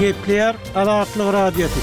Gepler 0.00 0.56
Alaatlı 0.74 1.22
hatlara 1.22 1.42
radiati. 1.46 1.80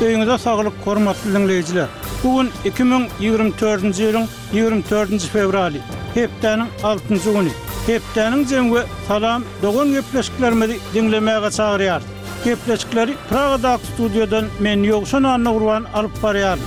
Döýüňizi 0.00 0.36
saglyk 0.44 0.74
goramasy 0.84 1.28
diňleýijiler. 1.34 1.88
Bugun 2.22 2.48
2024-nji 2.66 4.06
ýylyň 4.08 4.26
24-nji 4.56 5.28
febrwari, 5.34 5.80
hepdeniň 6.18 6.66
6-njy 6.82 7.30
günü. 7.36 7.52
Hepdeniň 7.86 8.42
jemgy 8.54 8.82
salam 9.06 9.46
dogan 9.62 9.94
ýöpleşikleri 9.94 10.80
diňlemäge 10.94 11.50
çagyrýar. 11.58 12.02
Gepleşikleri 12.44 13.14
Praha-da 13.30 13.78
men 14.60 14.82
ýoksa 14.82 15.22
Anna 15.34 15.50
Kurwan 15.52 15.86
alyp 15.94 16.14
barýar. 16.22 16.58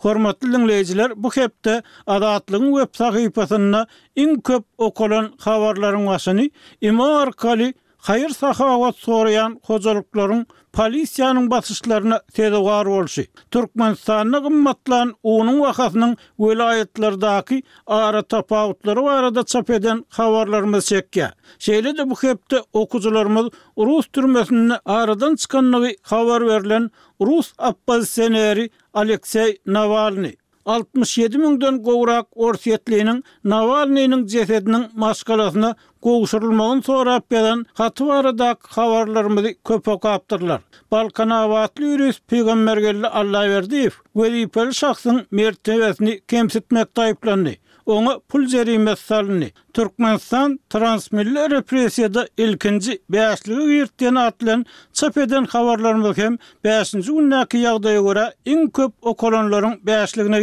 Hormatly 0.00 0.52
dinleyijiler, 0.52 1.12
bu 1.22 1.30
hepde 1.34 1.74
adatlygyň 2.14 2.70
web 2.78 2.94
sahypasyna 2.98 3.80
iň 4.22 4.30
köp 4.50 4.64
okulan 4.78 5.26
habarlaryň 5.46 6.06
wasyny 6.10 6.46
Imar 6.80 7.32
Kali 7.32 7.74
Hayır 8.00 8.28
sahavat 8.28 8.96
soruyan 8.96 9.54
kocalıkların 9.54 10.46
polisiyanın 10.72 11.50
basışlarına 11.50 12.20
tedavar 12.34 12.86
olşi. 12.86 13.28
Türkmenistan'ı 13.50 14.42
gımmatlan 14.42 15.14
onun 15.22 15.60
vakasının 15.60 16.16
velayetlerdaki 16.38 17.62
ara 17.86 18.22
tapavutları 18.22 19.04
ve 19.04 19.10
arada 19.10 19.42
çap 19.44 19.70
eden 19.70 20.04
havarlarımız 20.08 20.86
çekke. 20.86 21.30
Şeyle 21.58 21.96
de 21.98 22.10
bu 22.10 22.14
hepte 22.20 22.60
okucularımız 22.72 23.48
Rus 23.78 24.06
türmesinin 24.12 24.72
aradan 24.84 25.36
çıkanlığı 25.36 25.90
havar 26.02 26.46
verilen 26.46 26.90
Rus 27.20 27.52
appozisyoneri 27.58 28.70
Alexei 28.94 29.58
Navalny. 29.66 30.34
67 30.66 31.38
min 31.38 31.58
dön 31.58 31.78
gowrak 31.82 32.26
orsetliniň 32.36 33.22
Navalnyň 33.48 34.12
jesediniň 34.32 34.82
maskalasyna 35.02 35.70
gowşurulmagyň 36.04 36.82
sonra 36.88 37.14
beden 37.32 37.62
hatwaradaky 37.74 38.68
habarlarymyzy 38.74 39.54
köp 39.64 39.88
okapdyrlar. 39.88 40.60
Balkana 40.92 41.38
wagtly 41.52 41.86
ýürüs 41.94 42.20
peýgamberlere 42.28 43.06
Allah 43.20 43.48
berdi. 43.54 43.88
Weli 44.18 44.48
pel 44.54 44.68
şahsyň 44.80 45.16
mertebesini 45.38 46.20
kemsitmek 46.28 46.88
taýplandy. 46.96 47.52
onu 47.92 48.22
pul 48.28 48.46
zerimetsalini 48.48 49.52
Turkmenistan 49.74 50.60
transmilli 50.70 51.50
represiyada 51.50 52.26
ilkinci 52.38 53.02
beyaşlığı 53.10 53.62
yırtdiyen 53.72 54.14
atlan 54.14 54.66
çöp 54.92 55.16
edin 55.18 55.44
havarlarım 55.44 56.02
bakim 56.04 56.38
beyaşinci 56.64 57.12
unnaki 57.12 57.58
yağdaya 57.58 58.00
gora 58.00 58.32
in 58.44 58.66
köp 58.66 58.92
o 59.02 59.14
kolonların 59.16 59.80
beyaşlığına 59.86 60.38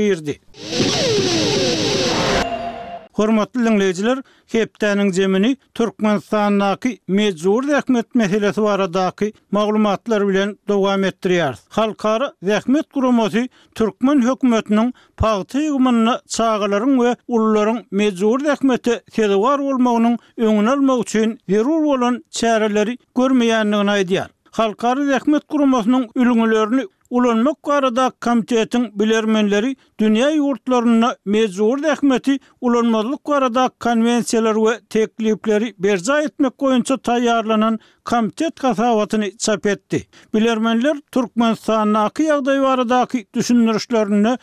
Hormatly 3.18 3.66
dinleyijiler, 3.66 4.22
Kepdaning 4.48 5.14
jemini 5.14 5.58
Türkmenistandaky 5.74 6.98
mezur 7.08 7.64
rahmet 7.68 8.16
mehleti 8.16 8.62
baradaky 8.64 9.32
maglumatlar 9.52 10.28
bilen 10.28 10.58
dowam 10.68 11.04
ettiriyar. 11.04 11.56
Halkara 11.78 12.34
rahmet 12.50 12.90
guramasy 12.94 13.48
Türkmen 13.76 14.22
hökümetiniň 14.28 14.92
paýty 15.24 15.58
ýygmyny 15.70 16.14
çağalaryň 16.38 16.94
we 17.04 17.16
ullaryň 17.28 17.78
mezur 18.02 18.40
rahmeti 18.50 19.00
telewar 19.16 19.60
bolmagynyň 19.68 20.18
öňüne 20.38 20.72
almak 20.76 21.02
üçin 21.08 21.38
berur 21.50 21.84
bolan 21.90 22.24
çäreleri 22.32 22.98
görmeýändigini 23.16 23.92
aýdýar. 24.00 24.30
Halkary 24.58 25.06
Rehmet 25.08 25.48
Gurumasynyň 25.52 26.06
ülgülerini 26.16 26.86
ulanmak 27.10 27.58
barada 27.68 28.06
komitetiň 28.26 28.84
bilermenleri 29.00 29.76
dünýä 30.02 30.30
ýurtlaryna 30.38 31.10
mezur 31.36 31.84
rehmeti 31.84 32.34
ulanmalyk 32.62 33.22
barada 33.30 33.64
konwensiýalar 33.86 34.56
we 34.66 34.74
teklipleri 34.96 35.70
berza 35.86 36.18
etmek 36.22 36.54
goýunça 36.64 36.98
tayyarlanan 36.98 37.78
komitet 38.06 38.60
gatawatyny 38.62 39.38
çap 39.38 39.66
Bilermenler 40.34 40.98
Türkmenistana 41.12 42.04
aky 42.06 42.24
ýagdaýy 42.24 42.64
baradaky 42.64 43.20
düşünürüşlerini 43.36 44.34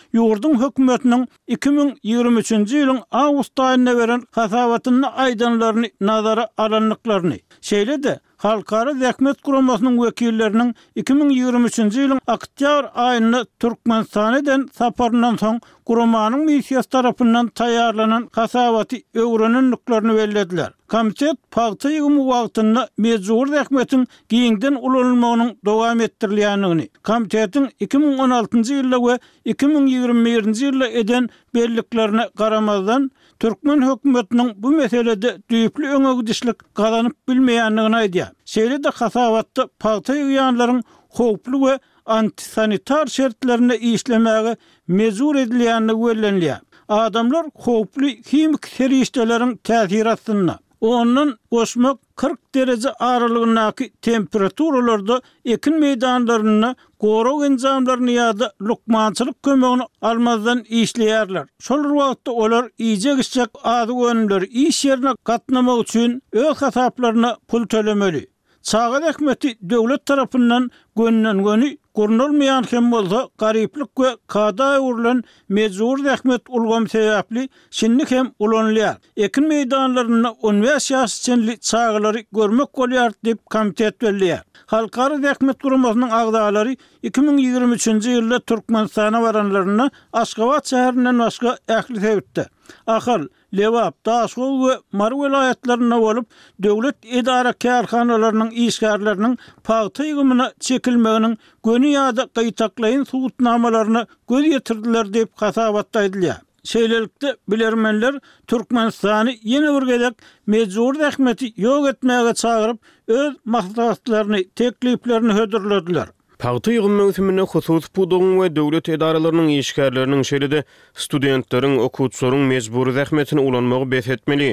hökümetiniň 0.63 1.23
2023-nji 1.49 2.75
ýylyň 2.83 3.01
awgust 3.11 3.57
aýyna 3.61 3.97
beren 3.99 4.23
gatawatynyň 4.41 5.05
aýdanlaryny 5.27 5.91
nazara 6.01 6.49
alanlyklaryny 6.59 7.39
şeýle-de 7.61 8.21
Halkara 8.45 8.95
Zekmet 8.95 9.43
Kuramasının 9.43 10.05
vekillerinin 10.07 10.75
2023-ci 10.97 12.03
ilin 12.03 12.19
Akıtyar 12.27 12.91
ayını 12.95 13.47
Türkmenistan'dan 13.61 14.69
saparından 14.73 15.37
son 15.37 15.61
Kuramanın 15.85 16.41
Misiyas 16.41 16.87
tarafından 16.87 17.47
tayarlanan 17.49 18.27
kasavati 18.27 19.03
övrünün 19.15 19.71
nüklerini 19.71 20.15
vellediler. 20.17 20.71
Komitet 20.89 21.51
Paltı 21.51 21.89
yığımı 21.91 22.27
vaktinde 22.29 22.79
Mezuhur 22.99 23.47
Zekmet'in 23.47 24.07
giyinden 24.29 24.77
ulanılmağının 24.81 25.59
devam 25.67 26.01
ettirilyanını. 26.01 26.83
Komitetin 27.05 27.67
2016-ci 27.81 28.75
ve 29.09 29.19
2021-ci 29.53 30.87
eden 30.99 31.29
belliklerine 31.55 32.29
karamazdan 32.37 33.11
Türkmen 33.45 33.83
hökümetiniň 33.89 34.53
bu 34.63 34.71
meselede 34.71 35.37
düyüklü 35.51 35.87
öňe 35.97 36.13
gidişlik 36.21 36.57
garanyp 36.81 37.17
bilmeýändigini 37.29 37.97
aýdýar. 37.99 38.31
Şeýle 38.53 38.79
de 38.85 38.91
hasawatda 39.01 39.67
parti 39.85 40.13
ýanlaryň 40.21 40.81
howpluw 41.19 41.67
we 41.67 41.75
antisanitar 42.17 43.07
şertlerini 43.19 43.77
işlemäge 43.77 44.57
mezur 44.89 45.35
edilýändigini 45.37 45.97
öwrenýär. 46.01 46.61
Adamlar 46.89 47.45
howpluw 47.67 48.15
kimik 48.31 48.63
terişdelerin 48.79 49.55
täsiratyna 49.57 50.57
Onun 50.87 51.39
goşmak 51.51 52.17
40 52.17 52.55
derece 52.55 52.91
ağırlığındaki 52.93 53.93
temperaturalarda 54.03 55.21
ekin 55.45 55.81
meydanlarını, 55.81 56.75
goro 57.01 57.43
genzamlarını 57.49 58.11
ya 58.11 58.39
da 58.39 58.53
lukmançılık 58.63 59.43
kömeğini 59.43 59.83
almazdan 60.01 60.65
işleyerler. 60.69 61.47
Sol 61.61 61.85
ruvatta 61.85 62.31
olar 62.33 62.71
iyice 62.79 63.15
gizcek 63.15 63.49
adı 63.63 63.93
gönülür 63.93 64.43
iş 64.51 64.85
yerine 64.85 65.13
qatnamaq 65.25 65.81
için 65.81 66.23
öl 66.33 66.55
hataplarına 66.55 67.37
pul 67.49 67.67
tölemeli. 67.67 68.27
Çağat 68.63 69.05
ekmeti 69.15 69.59
devlet 69.63 70.07
tarafından 70.07 70.71
gönlen 70.97 71.45
gönü 71.45 71.77
Gurnolmayan 71.95 72.65
hem 72.71 72.93
bolsa 72.93 73.29
garyplyk 73.39 73.89
we 74.01 74.17
kada 74.27 74.81
urlan 74.87 75.23
mezur 75.49 75.99
rahmet 76.05 76.43
ulgam 76.49 76.85
sebäpli 76.87 77.49
şinnik 77.71 78.11
hem 78.11 78.33
ulanlyar. 78.39 78.97
Ekin 79.17 79.49
meydanlaryna 79.49 80.33
universitet 80.51 81.09
üçin 81.09 81.57
çağlary 81.61 82.23
görmek 82.33 82.69
bolýar 82.75 83.13
dip 83.25 83.47
komitet 83.47 84.03
bellýär. 84.03 84.41
Halkara 84.67 85.23
rahmet 85.23 85.61
gurumynyň 85.61 86.11
agdalary 86.23 86.75
2023-nji 87.05 88.09
ýylda 88.17 88.41
Türkmenistana 88.47 89.23
baranlaryna 89.23 89.91
Aşgabat 90.13 90.67
şäherinden 90.73 91.19
başga 91.19 91.57
ähli 91.69 92.01
täwitdi. 92.05 92.47
Ahal 92.87 93.27
Lewap, 93.57 94.07
Daşgul 94.07 94.69
we 94.69 94.81
Marw 94.93 95.17
vilayetlerine 95.17 95.97
bolup 96.01 96.27
döwlet 96.63 96.97
idara 97.05 97.51
kärhanalarynyň 97.53 98.51
işgärleriniň 98.53 99.37
paýtygymyna 99.65 100.47
çekilmeginiň 100.61 101.37
dünýäde 101.85 102.25
gaýtaklaýyn 102.37 103.03
sugutnamalaryny 103.11 104.03
göz 104.33 104.47
ýetirdiler 104.51 105.07
diýip 105.17 105.43
hasabatda 105.45 106.05
edilýär. 106.09 106.39
Şeýlelikde 106.71 107.33
bilermenler 107.55 108.19
Türkmenistany 108.53 109.35
ýene 109.55 109.75
bir 109.75 109.87
gezek 109.93 110.25
mejbur 110.55 110.99
rahmeti 111.03 111.53
ýok 111.67 111.91
etmäge 111.93 112.35
çagyryp 112.45 113.19
öz 113.19 113.37
maslahatlaryny, 113.57 114.49
tekliplerini 114.63 115.33
hödürlediler. 115.43 116.09
Tagty 116.45 116.73
ýygyn 116.77 116.93
mögtümine 117.01 117.45
hususy 117.49 117.89
pudugyň 117.97 118.33
we 118.39 118.47
döwlet 118.57 118.89
edaralarynyň 118.95 119.47
işgärleriniň 119.63 120.25
şeýlede 120.31 120.59
studentleriň 121.05 121.79
okuwçylaryň 121.87 122.43
mejbury 122.51 122.93
zähmetini 122.99 123.41
ulanmagy 123.45 123.87
bes 123.93 124.09
etmeli. 124.15 124.51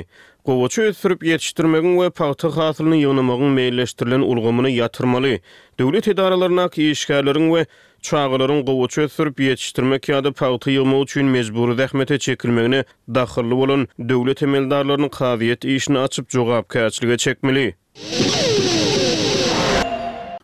Gowçu 0.47 0.83
ötürüp 0.91 1.25
ýetiştirmegiň 1.29 1.97
we 2.03 2.07
pagty 2.19 2.47
hasylyny 2.59 3.01
ýygnamagyň 3.03 3.51
meýilleşdirilen 3.57 4.21
ulgamyny 4.29 4.71
ýatırmaly. 4.77 5.33
Döwlet 5.79 6.07
edaralaryna 6.07 6.69
ki 6.69 6.81
işgärleriň 6.93 7.47
we 7.57 7.65
çağırların 8.01 8.63
qovuçu 8.65 9.09
sürüp 9.09 9.39
yetiştirmek 9.39 10.09
ya 10.09 10.23
da 10.23 10.31
pağıtı 10.39 10.71
yığma 10.77 11.03
üçün 11.03 11.25
mecburi 11.35 11.75
dəhmete 11.81 12.19
çekilmeğine 12.29 12.83
daxırlı 13.19 13.55
olan 13.65 13.87
dövlet 14.13 14.44
emeldarlarının 14.47 15.11
qaziyyət 15.19 15.67
işini 15.75 15.99
açıp 16.07 16.29
cogab 16.39 16.65
kəyəçilgə 16.77 17.17
çekmeli. 17.17 17.73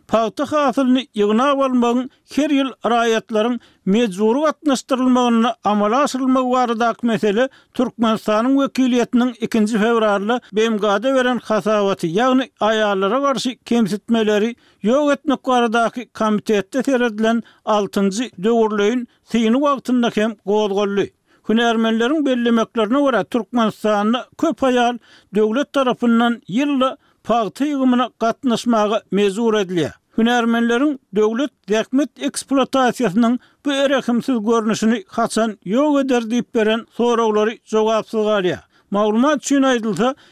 Pağtı 0.07 0.43
hasılını 0.43 1.01
yığına 1.13 1.53
olmağın 1.55 2.09
her 2.35 2.49
yıl 2.49 2.71
rayetlerin 2.85 3.59
mecburu 3.85 4.43
atnıştırılmağını 4.43 5.55
amala 5.63 5.99
asırılmağı 5.99 6.51
varadak 6.51 7.03
mesele 7.03 7.49
Türkmenistan'ın 7.73 8.61
vekiliyetinin 8.61 9.33
2. 9.41 9.67
fevrarlı 9.67 10.41
Bemgade 10.53 11.13
veren 11.13 11.39
hasavatı 11.43 12.07
yani 12.07 12.49
ayarlara 12.59 13.21
karşı 13.23 13.57
kemsitmeleri 13.57 14.55
yok 14.81 15.11
etmek 15.11 15.47
varadaki 15.47 16.09
komitette 16.09 16.83
seyredilen 16.83 17.43
6. 17.65 18.01
dövürlüğün 18.43 19.07
sinu 19.23 19.61
vaktinde 19.61 20.07
hem 20.15 20.35
gozgollü. 20.45 21.09
Hünermenlerin 21.49 22.25
belli 22.25 22.49
göre 22.75 23.23
Türkmenistan'ın 23.23 24.15
köp 24.37 24.63
ayar 24.63 24.97
devlet 25.35 25.73
tarafından 25.73 26.41
yılla 26.47 26.97
pagty 27.27 27.65
ýygymyna 27.69 28.05
gatnaşmagy 28.23 29.01
mezur 29.17 29.55
edilýär. 29.59 29.95
Hünärmenleriň 30.17 30.93
döwlet 31.17 31.51
dekmet 31.69 32.21
eksploatasiýasynyň 32.27 33.33
bu 33.65 33.73
erehimsiz 33.73 34.37
görnüşini 34.47 35.01
haçan 35.17 35.57
ýok 35.75 35.97
eder 36.05 36.23
diýip 36.31 36.47
beren 36.55 36.85
soraglary 36.97 37.57
jogapsyz 37.73 38.23
galýar. 38.29 38.63
Maglumat 38.91 39.43
üçin 39.43 39.65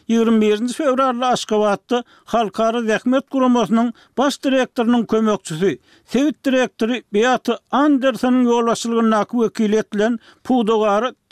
21-nji 0.08 0.74
fevralda 0.74 1.28
Aşgabatda 1.28 2.04
Halkara 2.34 2.82
Rehmet 2.88 3.28
Guramasynyň 3.32 3.92
baş 4.18 4.40
direktorynyň 4.44 5.06
kömekçisi, 5.08 5.80
Sewit 6.06 6.46
direktory 6.46 7.02
Beyatı 7.14 7.58
Andersonyň 7.72 8.48
ýol 8.48 8.68
başçylygyna 8.72 9.26
kökilet 9.26 9.94
bilen 9.94 10.20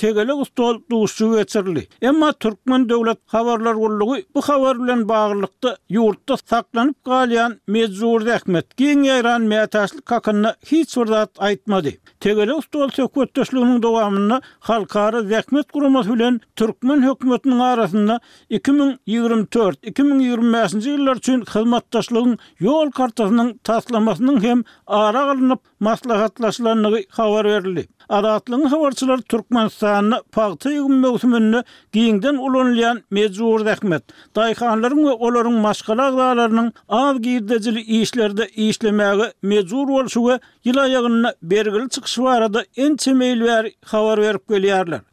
Tegali 0.03 0.33
Ustogal 0.35 0.79
duusug 0.91 1.33
etsirili. 1.39 1.85
Ema 2.01 2.33
Turkmen 2.35 2.89
Dovlat 2.89 3.17
Kavarlar 3.31 3.73
Gullugui, 3.79 4.25
bu 4.35 4.41
Kavar 4.43 4.75
bilen 4.75 5.05
Bagarlikta, 5.07 5.77
Yurtta 5.95 6.35
Saklanip 6.41 6.97
Galian 7.07 7.53
Mezzur 7.71 8.21
Zekmet, 8.27 8.67
Gen 8.75 9.03
Yairan 9.05 9.43
Meyatashli 9.47 10.01
Kakini 10.01 10.51
Hitz 10.69 10.97
Vardat 10.97 11.29
Aitmadi. 11.39 11.93
Tegali 12.19 12.51
Ustogal 12.59 12.89
Tegu 12.91 13.23
Ettashli 13.23 13.59
Gugun 13.63 13.79
Dogamini, 13.85 14.39
Kalkari 14.67 15.23
Zekmet 15.31 15.71
Gurumaz 15.71 16.07
Hulen 16.11 16.39
Turkmen 16.59 17.05
Hukumetin 17.07 17.59
Arasini, 17.71 18.17
2024-2025. 18.51 18.59
Illerchun 20.99 21.43
Kizmatashli 21.47 22.17
Gugun 22.25 22.35
Yol 22.59 22.91
Kartasinin 22.99 23.55
Tatlamasinin 23.63 24.41
Hem 24.49 24.63
Ara 24.85 25.21
Galinip 25.31 25.59
Maslakatlashilani 25.79 26.83
Nugui 26.89 27.03
Kavar 27.07 27.43
Verili. 27.53 27.85
Adatli 28.09 28.55
Nxavarchilar 28.59 29.19
Dayxanlı 29.93 30.17
paqtı 30.35 30.69
yugun 30.75 30.97
mövsümünlü 31.05 31.59
giyindən 31.95 32.37
ulanlayan 32.47 32.99
mecbur 33.17 33.61
rəhmət. 33.67 34.09
Dayxanların 34.39 35.03
və 35.05 35.11
oların 35.27 35.57
maşqalaq 35.65 36.17
dağlarının 36.17 36.71
av 37.01 37.19
giyirdəcili 37.21 37.83
işlərdə 37.99 38.47
işləməyi 38.67 39.27
mecbur 39.51 39.91
olşu 39.99 40.23
və 40.27 40.39
yılayağınına 40.69 41.33
bergülü 41.53 41.87
çıxışı 41.97 42.23
var 42.27 42.47
adı 42.47 42.63
en 42.85 42.95
çimeyil 43.05 43.45
vəri 43.47 43.73
xavar 43.93 44.21
verib 44.25 44.43
gəliyərlər. 44.55 45.03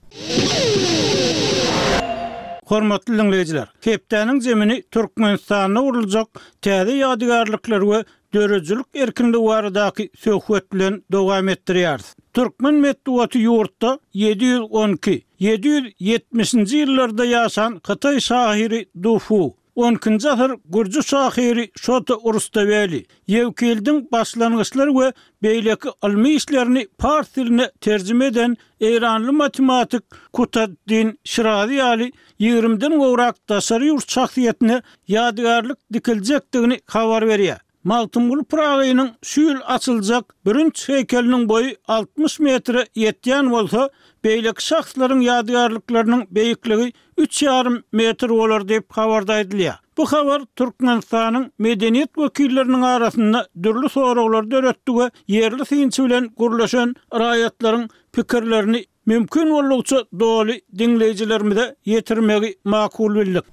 Hormatly 2.71 3.17
dinleyijiler, 3.19 3.69
Kepdäniň 3.85 4.41
zemini 4.47 4.83
Türkmenistanyna 4.95 5.81
urulajak 5.83 6.29
täze 6.63 6.95
ýadygarlyklar 7.01 7.81
we 7.91 8.05
dörözülük 8.35 8.87
erkinde 8.95 9.39
varadaki 9.39 10.11
söhvetlen 10.19 11.03
dogam 11.13 11.49
ettiriyarız. 11.49 12.17
Türkmen 12.33 12.75
metduatı 12.75 13.39
yurtta 13.39 13.99
712, 14.15 15.23
770-ci 15.41 16.77
yıllarda 16.77 17.25
yasan 17.25 17.79
Qatay 17.79 18.21
sahiri 18.21 18.89
Dufu, 19.03 19.57
12-nji 19.77 20.29
asyr 20.31 20.51
Gurcu 20.69 21.03
sahiri 21.03 21.71
Şota 21.81 22.15
Urustaveli 22.15 23.05
Yevkildin 23.27 24.09
başlanyşlar 24.13 24.87
we 24.89 25.13
beýleki 25.43 25.93
almi 26.03 26.31
işlerini 26.31 26.89
pars 26.99 27.37
diline 27.37 27.71
terjime 27.81 28.27
eden 28.27 28.57
Eýranly 28.81 29.31
matematik 29.33 30.03
Kutaddin 30.33 31.19
Şirazi 31.25 31.83
ali 31.83 32.13
20-den 32.41 32.99
gowrak 32.99 33.47
tasarruf 33.47 34.05
şahsiýetini 34.05 34.83
ýadgarlyk 35.09 35.77
dikiljekdigini 35.93 36.81
habar 36.87 37.23
berýär. 37.23 37.61
Maltungul 37.85 38.45
Prağayının 38.45 39.11
süyül 39.23 39.57
açılacak 39.67 40.35
birün 40.47 40.71
çeykelinin 40.71 41.49
boyu 41.49 41.71
60 41.89 42.41
metre 42.41 42.87
yetiyen 42.95 43.45
olsa 43.45 43.91
beylik 44.25 44.61
şahsların 44.61 45.21
yadiyarlıklarının 45.21 46.25
beyikliği 46.31 46.93
3,5 47.19 47.83
metre 47.93 48.33
olur 48.33 48.69
deyip 48.69 48.93
havarda 48.93 49.39
ediliyor. 49.41 49.75
Bu 49.97 50.13
havar 50.13 50.43
Türkmenistan'ın 50.57 51.53
medeniyet 51.59 52.19
vakillerinin 52.19 52.83
arasında 52.83 53.49
dürlü 53.63 53.89
soruları 53.89 54.51
dörtlü 54.51 54.95
ve 54.99 55.11
yerli 55.29 55.67
sinci 55.67 56.05
bilen 56.05 56.29
kuruluşan 56.29 56.95
rayetlerin 57.19 57.89
fikirlerini 58.15 58.85
mümkün 59.07 59.51
olduğu 59.51 59.81
için 59.81 59.99
doğal 60.21 60.49
dinleyicilerimize 60.79 61.77
yetirmeyi 61.85 62.59
makul 62.65 63.15
bildik. 63.15 63.45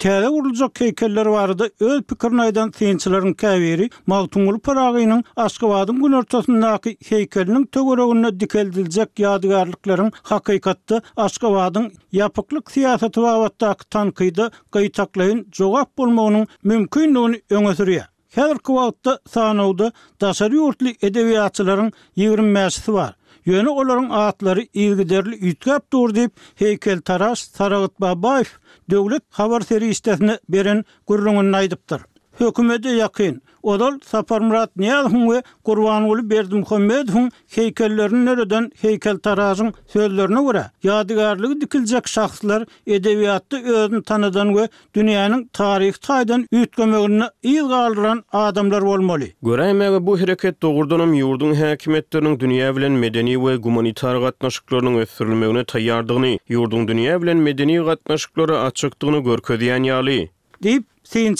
täle 0.00 0.28
urulacak 0.28 0.78
heykeller 0.80 1.26
vardı. 1.26 1.68
Öl 1.80 2.02
pikirnaydan 2.02 2.70
teyinçilerin 2.70 3.32
käweri 3.34 3.90
Maltungul 4.10 4.58
paragynyň 4.68 5.22
Aşgabatyň 5.44 5.96
gün 6.04 6.12
ortasyndaky 6.20 6.92
heykelniň 7.08 7.64
töwereginde 7.76 8.30
dikeldiljek 8.40 9.10
ýadygarlyklaryň 9.24 10.10
hakykatda 10.30 11.02
Aşgabatyň 11.26 11.90
ýapyklyk 12.18 12.72
siýasaty 12.76 13.20
we 13.26 13.34
wagtdaky 13.42 13.88
tankydy 13.96 14.46
gaýtaklaryň 14.78 15.44
jogap 15.60 15.92
bolmagynyň 15.98 16.46
mümkinligini 16.64 17.42
öňe 17.56 17.72
sürýär. 17.80 18.08
Her 18.38 18.58
kwaltda 18.58 19.18
sanawda 19.28 19.92
daşary 20.20 20.56
ýurtly 20.56 20.90
edebiýatçylaryň 21.08 21.92
20 22.26 22.54
mäsisi 22.58 22.92
bar. 23.00 23.19
Yönü 23.48 23.70
olaryň 23.82 24.10
atlary 24.22 24.64
ýygyderli 24.82 25.38
ýetgäp 25.50 25.86
dur 25.92 26.12
diýip 26.16 26.32
Heykel 26.62 27.00
Taras 27.10 27.44
bayf, 27.60 27.90
Babaýew 28.04 28.50
döwlet 28.94 29.24
habar 29.38 29.60
seriýetine 29.70 30.36
beren 30.56 30.84
gurulmagyny 31.12 31.56
aýdypdyr. 31.62 32.00
Hökümete 32.42 32.88
ýakyn 32.98 33.40
Odal 33.62 34.00
Safar 34.04 34.40
Murat 34.40 34.76
Niyal 34.76 35.08
hun 35.10 35.30
ve 35.32 35.42
Kurvan 35.64 36.02
Ulu 36.02 36.30
Berdi 36.30 36.54
Muhammed 36.54 37.08
hun 37.08 37.30
heykellerin 37.56 38.26
nöreden 38.26 38.70
heykel 38.82 39.18
tarajın 39.18 39.74
sözlerine 39.86 40.38
vura. 40.40 40.70
Yadigarlıgı 40.82 41.60
dikilecek 41.60 42.08
şahslar 42.08 42.64
edeviyatlı 42.86 43.62
özün 43.64 44.00
tanıdan 44.02 44.56
ve 44.56 44.68
dünyanın 44.94 45.50
tarih 45.52 45.92
taydan 45.94 46.46
ütkömeğine 46.52 47.24
iyi 47.42 47.60
kaldıran 47.60 48.24
adamlar 48.32 48.82
olmalı. 48.82 49.24
Göreyme 49.42 49.92
ve 49.92 50.06
bu 50.06 50.20
hareket 50.20 50.62
doğurdanım 50.62 51.14
yurdun 51.14 51.54
hakimetlerinin 51.54 52.40
dünya 52.40 52.68
evlen 52.68 52.92
medeni 52.92 53.46
ve 53.46 53.56
gumanitar 53.56 54.20
katnaşıklarının 54.24 55.00
öfürülmeğine 55.00 55.64
tayyardığını, 55.64 56.38
yurdun 56.48 56.88
dünya 56.88 57.12
evlen 57.12 57.36
medeni 57.36 57.84
katnaşıkları 57.84 58.60
açıktığını 58.60 59.18
görkö 59.18 59.60
diyen 59.60 59.82
yali. 59.82 60.30
Deyip, 60.62 60.84
Sen 61.04 61.34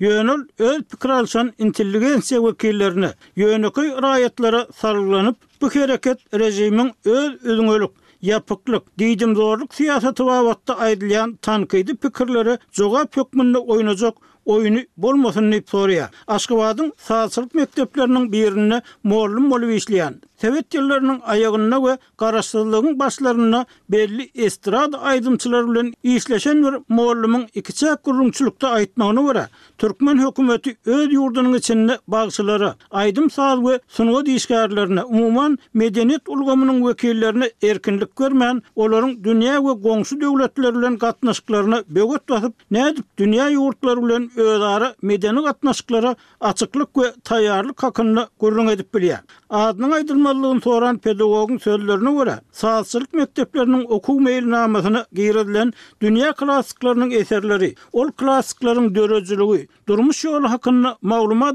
Yönül 0.00 0.48
öz 0.58 0.82
pikir 0.82 1.08
alışan 1.08 1.52
intelligensiya 1.58 2.44
vekillerine, 2.44 3.12
yönüki 3.36 3.80
rayetlere 3.80 4.66
sarılanıp, 4.76 5.36
bu 5.60 5.70
hareket 5.74 6.18
rejimin 6.38 6.92
öz 7.04 7.34
üzüngölük, 7.44 7.90
yapıklık, 8.22 8.98
didim 8.98 9.34
zorluk 9.34 9.74
siyaseti 9.74 10.26
vavatta 10.26 10.78
aydilyan 10.78 11.34
tankıydı 11.34 11.96
pikirleri 11.96 12.58
zoga 12.72 13.06
pökmünle 13.06 13.58
oynacak 13.58 14.14
oyunu 14.44 14.78
bolmasın 14.96 15.52
deyip 15.52 15.70
soruya. 15.70 16.10
Aşkıvadın 16.26 16.92
sağsırlık 16.96 17.54
mekteplerinin 17.54 18.32
birini 18.32 18.82
morlum 19.04 19.48
molu 19.48 19.70
işleyen 19.70 20.20
Sovet 20.38 20.70
ýyllarynyň 20.70 21.16
aýagyna 21.34 21.78
we 21.84 21.92
garaşsyzlygyň 22.22 22.94
başlaryna 23.00 23.64
belli 23.90 24.24
estrad 24.46 24.92
aýdymçylar 24.94 25.64
bilen 25.70 25.88
işleşen 26.02 26.62
bir 26.62 26.74
mollumyň 26.98 27.48
ikiçe 27.54 27.90
gurunçlukda 28.04 28.68
aýtmagyna 28.78 29.22
görä, 29.28 29.44
türkmen 29.78 30.18
hökümeti 30.22 30.76
öz 30.86 31.08
ýurdunyň 31.10 31.56
içinde 31.58 31.98
bagçylary, 32.08 32.70
aýdym 33.02 33.26
saz 33.38 33.58
we 33.64 33.74
sunga 33.88 34.20
diýişgärlerini 34.28 35.02
umumyň 35.04 35.56
medeniýet 35.74 36.28
ulgamynyň 36.36 36.78
wekillerini 36.86 37.50
erkinlik 37.62 38.14
görmän, 38.16 38.62
olaryň 38.76 39.18
dünýä 39.26 39.58
we 39.66 39.72
goňşy 39.88 40.20
döwletler 40.20 40.74
bilen 40.78 40.98
gatnaşyklaryna 40.98 41.82
bögöt 41.90 42.28
basyp, 42.28 42.52
näde 42.70 43.02
dünýä 43.18 43.50
ýurtlary 43.58 44.00
bilen 44.02 44.24
ara 44.70 44.94
medeni 45.02 45.40
gatnaşyklara 45.48 46.14
açyklyk 46.40 46.88
we 46.94 47.10
taýýarlyk 47.24 47.80
hakyny 47.82 48.26
gurrun 48.38 48.66
edip 48.68 48.94
bilýär. 48.94 49.18
Adyny 49.50 49.86
aýdylmagy 49.94 50.26
ın 50.34 50.60
soran 50.64 50.96
pedagogun 51.02 51.56
sözərünü 51.58 52.28
ə 52.30 52.34
sağasırk 52.52 53.14
mktellerininr 53.16 53.84
oku 53.96 54.14
me 54.20 54.34
naını 54.54 55.04
gedilən 55.18 55.70
D 55.72 55.76
dünya 56.04 56.30
klasiklarının 56.32 57.10
etərləri 57.20 57.70
or 57.92 58.10
klasikların 58.12 58.94
dörcülüü, 58.94 59.66
durrmuş 59.88 60.24
yololu 60.24 60.48
haına 60.50 60.96
malumuma 61.02 61.52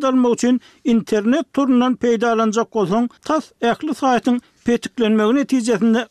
internet 0.84 1.54
turnunan 1.54 1.96
peydaalananca 1.96 2.62
qhong, 2.64 3.12
tas 3.28 3.44
əxli 3.62 3.94
sayın 3.96 4.42
petiklennmə 4.66 5.30
etticətində 5.44 6.08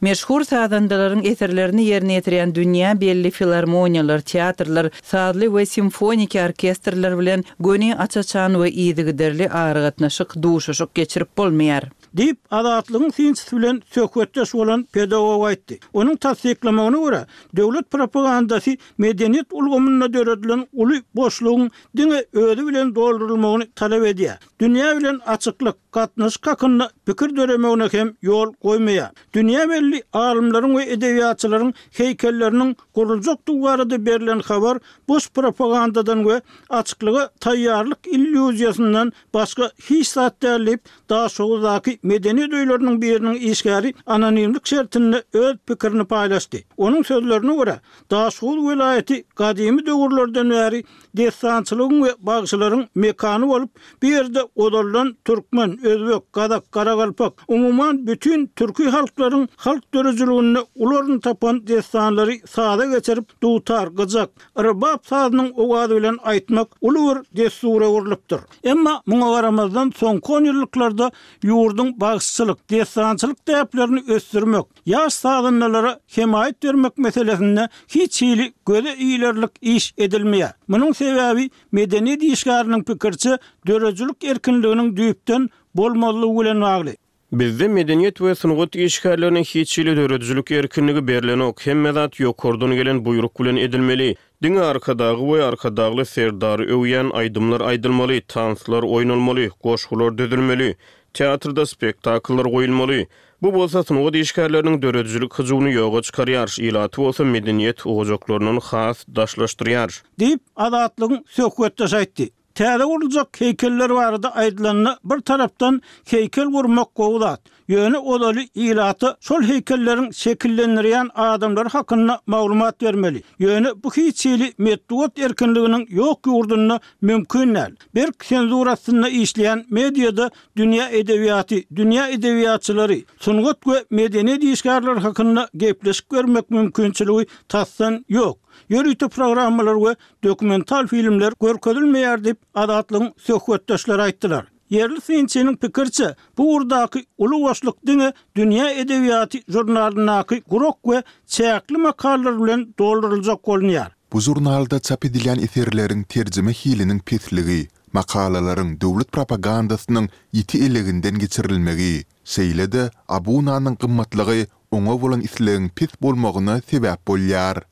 Meşhur 0.00 0.44
sazandaların 0.44 1.24
eserlerini 1.24 1.84
yerine 1.84 2.14
getiren 2.14 2.54
dünya 2.54 3.00
belli 3.00 3.30
filarmoniyalar, 3.30 4.20
teatrlar, 4.20 4.90
sazlı 5.02 5.56
ve 5.56 5.66
simfoniki 5.66 6.40
orkestrlar 6.40 7.18
bilen 7.18 7.44
göni 7.60 7.96
Açaçan 7.96 8.62
ve 8.62 8.70
İdigderli 8.72 9.48
ağrı 9.48 9.80
gatnaşık 9.80 10.42
duşuşuk 10.42 10.94
geçirip 10.94 11.36
bolmayar. 11.38 11.82
deyip 12.16 12.36
adatlığın 12.50 13.10
sinç 13.10 13.38
sülen 13.38 13.82
sökvetdes 13.90 14.54
olan 14.54 14.82
pedagog 14.92 15.44
aytdi. 15.46 15.78
Onun 15.92 16.16
tasdiklamagyna 16.16 16.98
görä, 17.04 17.22
döwlet 17.56 17.90
propagandasy 17.90 18.70
medeniýet 18.98 19.46
ulgamyna 19.52 20.12
döredilen 20.12 20.66
uly 20.72 20.98
boşlugyň 21.16 21.70
diňe 21.96 22.20
özü 22.44 22.66
bilen 22.68 22.94
doldurulmagyny 22.94 23.66
talap 23.80 24.04
edýär. 24.12 24.36
Dünýä 24.60 24.90
bilen 24.98 25.18
açyklyk 25.26 25.74
gatnaş 25.92 26.36
kakyny 26.36 26.82
pikir 27.06 27.36
döremegine 27.36 27.88
hem 27.94 28.08
ýol 28.22 28.54
goýmaýa. 28.64 29.08
Dünýä 29.34 29.64
belli 29.70 30.02
alymlaryň 30.12 30.72
we 30.76 30.82
edebiýatçylaryň 30.96 31.70
heýkelleriniň 31.98 32.74
gurulmak 32.94 33.46
duwarynda 33.48 33.98
berilen 34.06 34.40
habar 34.48 34.78
boş 35.08 35.30
propagandadan 35.38 36.20
we 36.28 36.38
açyklygy 36.80 37.22
taýýarlyk 37.44 38.00
illüziýasyndan 38.16 39.12
başga 39.34 39.70
hiç 39.90 40.08
zat 40.08 40.42
däldip 40.42 40.80
daha 41.08 41.26
soňraky 41.38 41.98
medeni 42.06 42.44
duýlarynyň 42.52 42.96
biriniň 43.02 43.36
işgäri 43.50 43.90
anonimlik 44.16 44.66
şertinde 44.72 45.18
öz 45.42 45.54
pikirini 45.68 46.04
paýlaşdy. 46.12 46.58
Onuň 46.76 47.02
sözlerine 47.10 47.54
görä, 47.58 47.76
Daşgul 48.10 48.58
vilayeti 48.70 49.18
gadymy 49.36 49.80
döwürlerden 49.86 50.50
bäri 50.56 50.78
desantçylygyň 51.20 51.98
we 52.04 52.10
bagçylaryň 52.28 52.84
mekany 53.04 53.46
bolup, 53.52 53.70
bir 54.02 54.12
ýerde 54.16 54.42
odurlan 54.54 55.16
türkmen, 55.24 55.78
özbek, 55.92 56.32
gadak, 56.32 56.72
garagalpak, 56.72 57.32
umumyň 57.48 58.06
bütün 58.06 58.46
türki 58.56 58.88
halklaryň 58.96 59.48
halk 59.56 59.94
döreçiliginde 59.94 60.58
ulary 60.74 61.20
tapan 61.20 61.66
destanlary 61.66 62.38
sada 62.46 62.84
geçirip 62.94 63.42
duutar 63.42 63.86
gyjak 63.98 64.30
rabab 64.66 65.00
sazynyň 65.10 65.48
ogady 65.56 65.96
bilen 65.96 66.14
aýtmak 66.32 66.66
uly 66.80 67.22
bir 67.38 67.54
urulypdyr. 67.62 68.40
Emma 68.64 68.94
muňa 69.06 69.28
garamazdan 69.36 69.90
soň 70.00 70.20
konýurluklarda 70.20 71.10
ýurdun 71.44 71.95
bağışçılık, 71.96 72.70
destansçılık 72.70 73.48
deyaplarını 73.48 74.00
östürmek, 74.08 74.64
yaş 74.86 75.12
sağlanlara 75.12 76.00
hemayet 76.14 76.64
vermek 76.64 76.98
meselesinde 76.98 77.68
hiç 77.88 78.22
iyili 78.22 78.52
göze 78.66 78.94
iyilerlik 78.96 79.50
iş 79.60 79.94
edilmeye. 79.98 80.52
Bunun 80.68 80.92
sebebi 80.92 81.50
medeni 81.72 82.20
diyişkarının 82.20 82.82
pikirçi 82.82 83.30
dörözülük 83.66 84.24
erkinliğinin 84.24 84.96
düyüpten 84.96 85.48
bolmalı 85.74 86.26
ulan 86.26 86.62
vağlı. 86.62 86.90
Bizde 87.32 87.68
medeniyet 87.68 88.20
ve 88.20 88.34
sunugut 88.34 88.76
işgarlarının 88.76 89.42
hiç 89.42 89.78
ili 89.78 89.96
dörözülük 89.96 90.50
erkinliği 90.50 91.08
berlen 91.08 91.38
ok, 91.38 91.66
hem 91.66 91.80
medat 91.80 92.20
yok 92.20 92.44
ordun 92.44 92.74
gelen 92.74 93.04
buyruk 93.04 93.38
gülen 93.38 93.56
edilmeli. 93.56 94.16
Dini 94.42 94.60
arkadağı 94.60 95.32
ve 95.32 95.42
arkadağlı 95.44 96.04
serdarı 96.04 96.76
övyen 96.78 97.10
aydımlar 97.10 97.60
aydılmalı, 97.60 98.20
tanslar 98.28 98.82
oynulmalı, 98.82 99.48
koşkular 99.48 100.18
dödülmeli. 100.18 100.76
teatrda 101.16 101.64
spektakllar 101.66 102.46
goýulmaly. 102.54 103.06
Bu 103.42 103.52
bolsa 103.54 103.82
sunuwa 103.84 104.12
deýişkärleriniň 104.16 104.76
döredijilik 104.84 105.34
hyzyny 105.38 105.72
ýoga 105.76 106.00
çykaryar, 106.08 106.48
ilaty 106.68 107.02
bolsa 107.04 107.24
medeniýet 107.34 107.84
ugajaklarynyň 107.92 108.60
has 108.68 109.02
daşlaşdyryar. 109.18 109.90
Dip 110.20 110.40
adatlygyň 110.68 111.20
söhbetde 111.40 111.84
saýtdy. 111.94 112.30
Täze 112.56 112.84
urulacak 112.88 113.40
heykeller 113.40 113.90
barada 113.94 114.30
aydlanna 114.42 114.96
bir 115.04 115.20
tarapdan 115.28 115.80
heykel 116.10 116.46
urmak 116.60 116.94
gowulat. 116.96 117.40
Ýöne 117.68 117.98
olaly 117.98 118.44
ilaty 118.54 119.06
şol 119.26 119.42
heykellerin 119.48 120.06
şekillendirýän 120.20 121.08
adamlar 121.14 121.68
hakynda 121.74 122.20
maglumat 122.26 122.80
bermeli. 122.82 123.22
Ýöne 123.40 123.72
bu 123.82 123.90
hiçlik 123.96 124.58
meddiwat 124.66 125.18
erkinliginiň 125.18 125.82
ýok 125.98 126.20
ýurdunyny 126.30 126.76
mümkinnäl. 127.02 127.76
Bir 127.94 128.12
kenzurasyny 128.28 129.08
işleýän 129.24 129.64
mediada 129.70 130.30
dünýä 130.58 130.86
edebiýaty, 131.00 131.58
dünýä 131.80 132.04
edebiýatçylary, 132.16 133.00
sungut 133.26 133.58
we 133.66 133.84
medeniýet 133.90 134.44
işgärleri 134.52 135.00
hakynda 135.08 135.48
gepleşip 135.56 136.08
görmek 136.10 136.50
mümkinçiligi 136.50 137.26
tassan 137.48 138.04
ýok. 138.10 138.36
Yörüte 138.68 139.08
programmalar 139.08 139.74
ve 139.76 139.96
dokumental 140.24 140.86
filmler 140.86 141.32
görkedilmeyer 141.40 142.24
dip 142.24 142.38
adatlı 142.54 143.12
sohbetdaşlar 143.18 143.98
aýtdylar. 144.08 144.44
Yerli 144.70 145.00
sinçenin 145.00 145.56
pikirçe 145.56 146.14
bu 146.38 146.54
urdaky 146.54 147.02
uly 147.18 147.36
waşlyk 147.46 147.76
dünýä 147.86 148.12
dünýä 148.36 148.68
edebiýaty 148.82 149.38
jurnalynaky 149.48 150.40
gurok 150.50 150.76
we 150.82 151.02
çäkli 151.36 151.78
makallar 151.86 152.40
bilen 152.42 152.66
dolduryljak 152.78 153.40
bolýar. 153.46 153.88
Bu 154.12 154.20
jurnalda 154.20 154.80
çap 154.80 155.04
edilen 155.04 155.38
eserleriň 155.46 156.02
terjime 156.14 156.52
hiliniň 156.52 157.00
petligi, 157.06 157.68
makalalaryň 157.92 158.80
döwlet 158.80 159.12
propagandasynyň 159.12 160.08
iti 160.32 160.58
eleginden 160.64 161.18
geçirilmegi, 161.18 162.04
şeýlede 162.24 162.90
abunanyň 163.08 163.76
gymmatlygy 163.82 164.44
oňa 164.76 164.94
bolan 165.04 165.20
islegiň 165.28 165.70
pis 165.76 165.90
bolmagyna 166.02 166.58
sebäp 166.70 166.98
bolýar. 167.06 167.62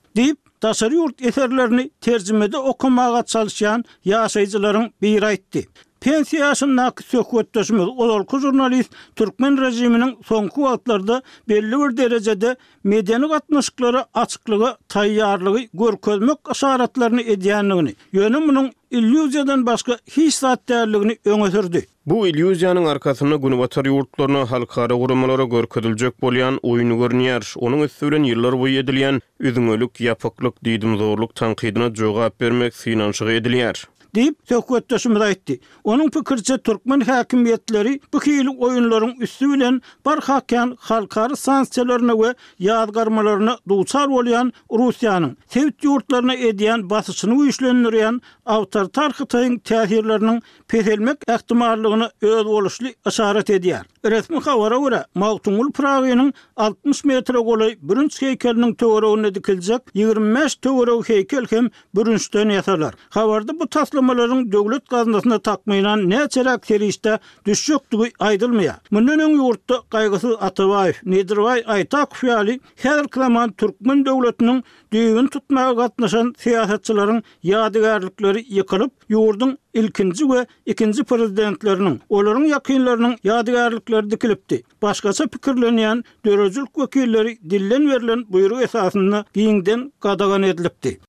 Daşary 0.65 0.95
yurt 0.95 1.23
eserlerini 1.23 1.91
tercümede 2.01 2.57
okumağa 2.59 3.23
çalışan 3.23 3.85
yaşayıcıların 4.05 4.93
bir 5.03 5.23
aytti. 5.23 5.67
pensiya 6.05 6.51
ýaşyna 6.51 6.93
sökwetdeşmiz. 7.11 7.87
Olar 8.05 8.23
jurnalist 8.45 8.91
türkmen 9.17 9.55
rejiminiň 9.65 10.11
soňky 10.29 10.61
wagtlarda 10.67 11.23
belli 11.49 11.77
bir 11.83 11.97
derejede 11.97 12.51
medeni 12.93 13.27
gatnaşyklary 13.33 14.01
açyklygy 14.23 14.69
taýýarlygy 14.95 15.63
görkezmek 15.83 16.39
aşaratlaryny 16.55 17.23
edýändigini, 17.35 17.93
Ýöne 18.15 18.39
munyň 18.49 18.67
illüziýadan 18.91 19.65
başga 19.67 19.97
hiç 20.17 20.35
zat 20.35 20.69
değerligini 20.69 21.15
öňe 21.25 21.51
sürdi. 21.51 21.81
Bu 22.07 22.27
illüziýanyň 22.29 22.89
arkasyna 22.93 23.37
Gunwatar 23.37 23.85
ýurtlaryna 23.85 24.45
halkara 24.53 24.95
gurumlara 24.95 25.45
görkezilmek 25.57 26.21
bolýan 26.25 26.61
oýuny 26.61 27.01
görnýär. 27.01 27.43
Onuň 27.57 27.89
üstünden 27.89 28.29
ýyllar 28.29 28.59
boyu 28.61 28.83
edilýän 28.85 29.23
üzüňölük, 29.41 30.05
ýapyklyk 30.05 30.61
diýdim 30.69 30.97
zorluk 31.01 31.33
tanqidine 31.35 31.91
jogap 31.95 32.41
bermek 32.41 32.73
finansyga 32.75 33.33
edilýär. 33.41 33.87
deyip 34.15 34.35
sökvetdaşımız 34.49 35.23
aytti. 35.23 35.61
Onun 35.85 36.09
pikirce 36.11 36.59
Türkmen 36.59 37.01
hakimiyetleri 37.01 38.01
bu 38.15 38.19
kiyil 38.21 38.49
oyunların 38.59 39.15
üstü 39.21 39.53
bilen 39.53 39.81
barhakken 40.05 40.77
halkarı 40.81 41.37
sansiyalarına 41.37 42.13
ve 42.23 42.35
yadgarmalarına 42.59 43.59
duçar 43.69 44.07
olayan 44.09 44.53
Rusiyanın 44.73 45.37
sevit 45.49 45.85
yurtlarına 45.85 46.35
ediyen 46.35 46.91
basışını 46.91 47.35
uyuşlendiriyen 47.35 48.21
avtar 48.47 48.85
tarkıtayın 48.85 49.59
təhirlərinin 49.59 50.43
pehelmek 50.69 51.19
ehtimarlığını 51.29 52.11
öz 52.23 52.47
oluşlu 52.47 52.87
işaret 53.09 53.51
ediyen. 53.51 53.85
Resmi 54.05 54.39
havara 54.41 54.79
ura 54.79 55.05
Mautungul 55.15 55.73
Pragi'nin 55.73 56.35
60 56.57 57.05
metre 57.05 57.39
qolay 57.39 57.77
bürünç 57.83 58.23
heykelinin 58.23 58.75
tövara 58.75 59.09
unedikilecek 59.11 59.81
25 59.95 60.55
tövara 60.55 60.93
heykel 61.07 61.47
hem 61.51 61.69
bürünçten 61.95 62.49
yatarlar. 62.51 62.95
Havarda 63.11 63.59
bu 63.61 63.67
taslı 63.67 64.03
mellerin 64.07 64.43
döwlet 64.53 64.89
gazandasyna 64.91 65.39
takma 65.39 65.75
bilen 65.75 65.99
näçe 66.11 66.43
karakteriste 66.45 67.19
düşüklükde 67.47 68.13
aydylmaga. 68.25 68.77
Mundan 68.91 69.19
öň 69.27 69.33
yurt 69.41 69.67
ta 69.69 69.75
kaygysız 69.91 70.35
Atayew, 70.41 70.95
Nedirbay 71.11 71.63
Aytakuly 71.77 72.61
her 72.85 73.07
klaman 73.15 73.53
türkmen 73.53 74.05
döwletiniň 74.07 74.63
döwün 74.93 75.27
tutmagy 75.27 75.75
gatnaşan 75.81 76.35
siýasatçylaryň 76.45 77.23
ýadygärlikleri 77.45 78.43
ýykylıp, 78.57 78.93
ýurdun 79.15 79.57
ilkinji 79.81 80.25
we 80.33 80.47
ikinji 80.73 81.03
prezidentleriniň, 81.05 81.97
olaryň 82.09 82.49
ýaqinlarynyň 82.55 83.19
ýadygärlikleri 83.31 84.11
dikildi. 84.15 84.63
Başgacha 84.83 85.25
pikirlenýän 85.37 86.05
dörezül 86.27 86.67
gükürleri 86.79 87.39
dilen 87.51 87.89
berilen 87.93 88.25
buyrugy 88.29 88.65
esasyna 88.65 89.25
kiyinden 89.35 89.93
gadağan 90.01 90.43
edildi. 90.43 91.01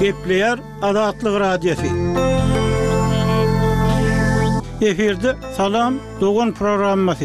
Gepleyer 0.00 0.58
Adatlıq 0.82 1.40
Radiyesi 1.40 1.86
Efirde 4.80 5.34
Salam 5.56 5.94
Doğun 6.20 6.52
Programması 6.52 7.24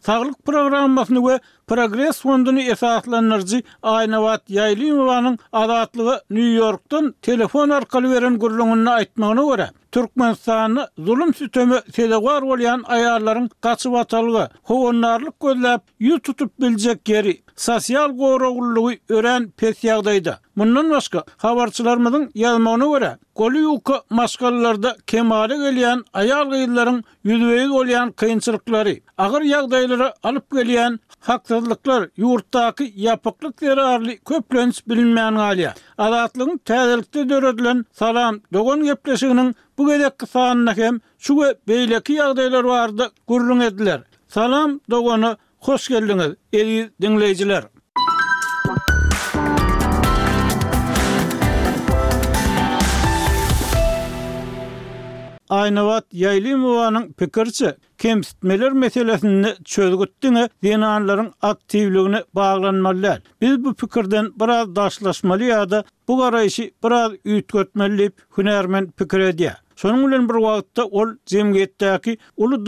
Sağlık 0.00 0.46
Programmasını 0.46 1.28
ve 1.28 1.40
Progress 1.66 2.20
Fondunu 2.20 2.60
esaslanırcı 2.60 3.62
Aynavat 3.82 4.50
Yaylimovanın 4.50 5.38
Adatlıqı 5.52 6.20
New 6.30 6.50
York'tan 6.50 7.14
telefon 7.22 7.68
arkalı 7.68 8.12
veren 8.12 8.38
gürlüğününü 8.38 8.90
aitmağına 8.90 9.42
uğrayım. 9.44 9.74
Türkmenistan'ı 9.92 10.88
zulüm 10.98 11.34
sütömü 11.34 11.80
sede 11.94 12.16
var 12.22 12.42
olayan 12.42 12.82
ayarların 12.86 13.50
kaçı 13.60 13.92
vatalığı, 13.92 14.48
hovunlarlık 14.62 15.40
gözlep, 15.40 15.80
yu 16.00 16.20
tutup 16.20 16.60
bilecek 16.60 17.08
yeri, 17.08 17.42
sosyal 17.56 18.08
goro 18.10 18.52
gulluğu 18.54 18.92
ören 19.08 19.50
pesiyahdaydı. 19.50 20.40
Bundan 20.56 20.90
başka, 20.90 21.24
havarçılarımızın 21.36 22.30
yazmağını 22.34 22.86
vore, 22.86 23.18
golü 23.36 23.58
yuka 23.58 24.02
maskalılarda 24.10 24.96
kemali 25.06 25.54
gelyen 25.56 26.04
ayar 26.12 26.46
gayyilların 26.46 27.04
yüzveyi 27.24 27.70
olayan 27.70 28.12
kayyilikleri, 28.12 29.02
agar 29.18 29.40
yagdaylara 29.42 30.14
alip 30.22 30.50
gelyen 30.52 31.00
haksızlıklar, 31.20 32.08
yurttaki 32.16 32.92
yapıklık 32.96 33.62
yapaklik 33.62 33.62
yapaklik 33.62 34.20
yapaklik 34.30 34.30
yapaklik 34.32 34.78
yapaklik 34.88 36.50
yapaklik 36.68 37.30
yapaklik 38.52 39.22
yapaklik 39.22 39.56
bu 39.80 39.88
gedek 39.88 40.18
kısağınna 40.18 40.76
hem 40.76 41.00
şu 41.18 41.40
beyleki 41.68 42.12
yağdaylar 42.12 42.64
vardı 42.64 43.10
gurrun 43.28 43.60
ediler. 43.60 44.00
Salam 44.28 44.80
doğanı 44.90 45.36
hoş 45.58 45.88
geldiniz 45.88 46.34
eli 46.52 46.90
dinleyiciler. 47.02 47.64
Aynavat 55.48 56.04
Yaylimova'nın 56.12 57.12
pikirçi 57.12 57.74
kemsitmeler 57.98 58.72
meselesini 58.72 59.54
çözgüttüne 59.64 60.48
zinanların 60.62 61.32
aktivliğine 61.42 62.22
bağlanmalıyar. 62.34 63.20
Biz 63.40 63.64
bu 63.64 63.74
pikirden 63.74 64.30
biraz 64.40 64.76
daşlaşmalı 64.76 65.44
ya 65.44 65.70
da 65.70 65.84
bu 66.08 66.24
arayışı 66.24 66.70
biraz 66.84 67.12
ütkötmeliyip 67.24 68.14
hünermen 68.38 68.90
pikir 68.90 69.20
ediyar. 69.20 69.62
Şonun 69.80 70.06
bilen 70.08 70.28
bir 70.28 70.34
wagtda 70.34 70.84
ol 70.86 71.08
Zemgetdäki 71.30 72.12
uly 72.44 72.58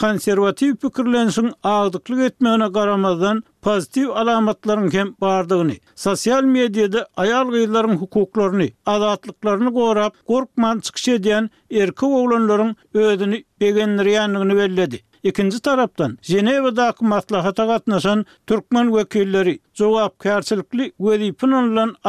konservativ 0.00 0.72
pikirlensin 0.82 1.50
agdyklyk 1.62 2.18
etmäne 2.18 2.72
karamadan 2.72 3.42
pozitiv 3.62 4.08
alamatların 4.10 4.92
hem 4.92 5.08
bardygyny, 5.24 5.76
sosial 6.04 6.42
mediada 6.56 7.02
ayal 7.22 7.46
gyýlaryň 7.54 7.96
hukuklaryny, 8.02 8.68
adatlyklaryny 8.94 9.70
gorap, 9.78 10.12
gorkman 10.32 10.80
çykşy 10.86 11.10
edýän 11.18 11.48
erkek 11.70 12.10
oglanlaryň 12.18 12.74
özüni 12.94 13.44
begenleri 13.60 14.56
belledi. 14.62 14.98
ikinci 15.24 15.60
tarapdan 15.66 16.16
Jeneva 16.28 16.72
daky 16.76 17.04
maslahata 17.04 17.64
gatnaşan 17.66 18.24
türkmen 18.46 18.86
wekilleri 18.88 19.58
jogap 19.80 20.20
kersilikli 20.22 20.92
weli 21.06 21.34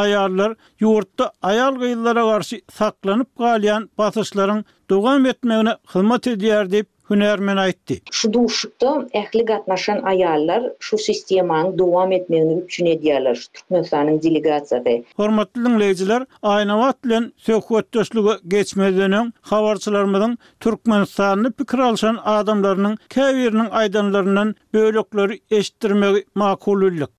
ayarlar 0.02 0.56
ýurtda 0.82 1.32
ayal 1.54 1.76
gyllara 1.84 2.22
garşy 2.30 2.58
saklanyp 2.80 3.32
galyan 3.38 3.90
basyşlaryň 3.98 4.64
dogam 4.90 5.26
etmegine 5.34 5.78
hyzmat 5.96 6.28
edýär 6.36 6.72
diýip 6.76 6.88
hünärmen 7.10 7.58
aýtdy. 7.64 7.96
Şu 8.20 8.30
duşukda 8.34 8.88
ähli 9.22 9.46
gatnaşan 9.46 9.98
aýallar 10.14 10.72
şu 10.80 10.98
sistemany 10.98 11.74
dowam 11.80 12.12
etmegini 12.12 12.58
üçin 12.60 12.86
edýärler. 12.94 13.38
Türkmenistanyň 13.54 14.18
delegasiýasy. 14.26 14.96
Hormatly 15.18 15.62
dinleýijiler, 15.66 16.26
aýna 16.42 16.76
wagt 16.82 17.04
bilen 17.04 17.32
söhbet 17.38 17.94
döşlügi 17.94 18.34
geçmedenem, 18.48 19.32
habarçylarymyň 19.52 20.38
Türkmenistanyň 20.60 21.52
pikir 21.52 21.80
alşan 21.80 22.18
adamlarynyň 22.38 22.98
käwirniň 23.10 23.70
aýdanlaryndan 23.84 24.56
bölükleri 24.74 25.40
eşitdirmegi 25.52 26.26
makullyk. 26.36 27.12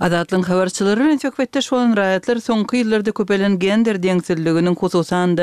Azatlyň 0.00 0.42
habarçylary 0.48 1.00
bilen 1.00 1.18
söhbetde 1.24 1.60
şolan 1.64 1.90
raýatlar 2.00 2.38
soňky 2.44 2.78
ýyllarda 2.78 3.12
köpelen 3.18 3.58
gender 3.64 3.98
deňsizliginiň 4.06 4.78
hususan 4.82 5.34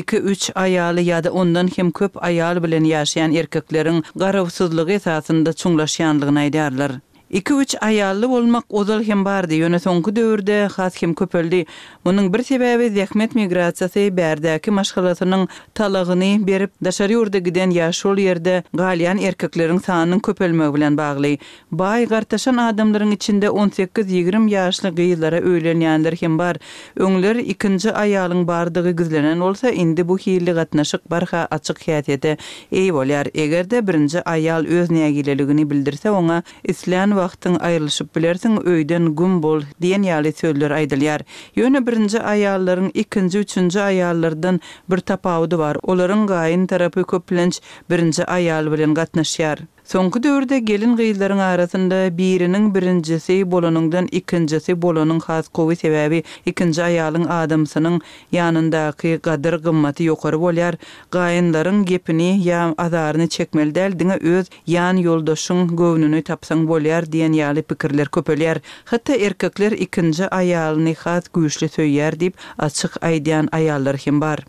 2-3 0.00 0.50
aýaly 0.64 1.06
ýa-da 1.08 1.32
ondan 1.44 1.72
hem 1.78 1.88
köp 2.00 2.20
aýal 2.28 2.60
bilen 2.66 2.90
ýaşaýan 2.90 3.38
erkekleriň 3.44 4.02
garawsyzlygy 4.26 5.00
esasında 5.00 5.50
çuňlaşýanlygyny 5.62 6.40
aýdýarlar. 6.44 7.00
2-3 7.34 7.78
ayallı 7.78 8.28
olmak 8.34 8.64
ozal 8.68 9.02
hem 9.04 9.24
bardi. 9.24 9.54
Yöne 9.54 9.78
sonku 9.78 10.16
dövrde 10.16 10.64
xas 10.66 11.02
hem 11.02 11.14
köpöldi. 11.14 11.64
Bunun 12.04 12.34
bir 12.34 12.42
sebebi 12.42 12.90
zekmet 12.90 13.34
migrasiyası 13.34 14.16
berdaki 14.16 14.70
maşgalasının 14.70 15.48
talagini 15.74 16.46
berip 16.46 16.70
daşari 16.84 17.18
urda 17.18 17.38
giden 17.38 17.70
yaşol 17.70 18.18
yerde 18.18 18.62
galyan 18.74 19.18
erkeklerin 19.18 19.78
sanının 19.78 20.18
köpölme 20.18 20.74
bilen 20.74 20.96
bağlı. 20.96 21.36
Bay 21.72 22.06
gartaşan 22.06 22.56
adamların 22.56 23.10
içinde 23.10 23.46
18-20 23.46 24.50
yaşlı 24.50 24.94
gıyılara 24.94 25.40
öylenyanlar 25.44 26.14
hem 26.20 26.38
bar. 26.38 26.56
Önler 26.96 27.36
2 27.36 27.92
ayalın 27.92 28.46
bardigi 28.48 28.96
gizlenen 28.96 29.40
olsa 29.40 29.70
indi 29.70 30.08
bu 30.08 30.18
hiyli 30.18 30.52
gatnaşık 30.52 31.10
barha 31.10 31.48
açık 31.50 31.86
hiyatete. 31.86 32.36
Ey 32.72 32.94
bolyar, 32.94 33.28
egerde 33.34 33.86
birinci 33.86 34.24
ayal 34.28 34.64
öz 34.66 34.90
niyagililigini 34.90 35.70
bildirse 35.70 36.10
ona 36.10 36.42
islan 36.64 37.16
va 37.16 37.23
wagtyň 37.24 37.54
aýrylyşyp 37.68 38.08
bilersiň 38.16 38.56
öýden 38.72 39.06
gün 39.20 39.38
bol 39.44 39.64
diýen 39.84 40.04
ýaly 40.10 40.32
söýler 40.40 40.74
aýdylýar. 40.80 41.24
Ýöne 41.58 41.80
birinji 41.86 42.20
aýallaryň 42.34 42.90
ikinji, 43.04 43.44
üçinji 43.46 43.80
aýallardan 43.88 44.60
bir 44.92 45.04
tapawudy 45.12 45.60
bar. 45.62 45.80
Olaryň 45.94 46.26
gaýyn 46.34 46.66
tarapy 46.74 47.06
köplenç 47.14 47.62
birinji 47.90 48.28
aýal 48.38 48.70
bilen 48.76 48.94
gatnaşýar. 49.00 49.66
Soňky 49.92 50.18
döwürde 50.24 50.58
gelin 50.64 50.94
gyýlaryň 50.98 51.42
arasynda 51.46 51.96
biriniň 52.18 52.68
birinjisi 52.74 53.34
bolanyňdan 53.54 54.06
ikinjisi 54.20 54.76
bolanyň 54.84 55.18
has 55.26 55.50
kowy 55.58 55.74
sebäbi 55.80 56.20
ikinji 56.52 56.80
aýalyň 56.86 57.26
adamsynyň 57.34 57.98
ýanyndaky 58.38 59.12
gadyr 59.28 59.56
gymmaty 59.66 60.06
ýokary 60.06 60.38
bolýar. 60.44 60.78
Gaýynlaryň 61.16 61.82
gepini 61.92 62.30
ýa 62.46 62.62
azaryny 62.86 63.28
çekmel 63.36 63.76
diňe 63.76 64.16
öz 64.36 64.48
ýan 64.76 65.04
ýoldaşyň 65.04 65.60
gownuny 65.82 66.22
tapsaň 66.32 66.64
bolýar 66.72 67.04
diýen 67.16 67.36
ýaly 67.42 67.62
pikirler 67.72 68.08
köpelýär. 68.18 68.62
Hatda 68.88 69.20
erkekler 69.28 69.76
ikinji 69.88 70.32
aýalyny 70.40 70.96
has 71.04 71.24
güýçli 71.36 71.68
söýýär 71.76 72.16
diýip 72.24 72.34
açyk 72.56 72.96
aýdýan 73.12 73.52
aýallar 73.60 74.00
hem 74.06 74.20
bar. 74.24 74.44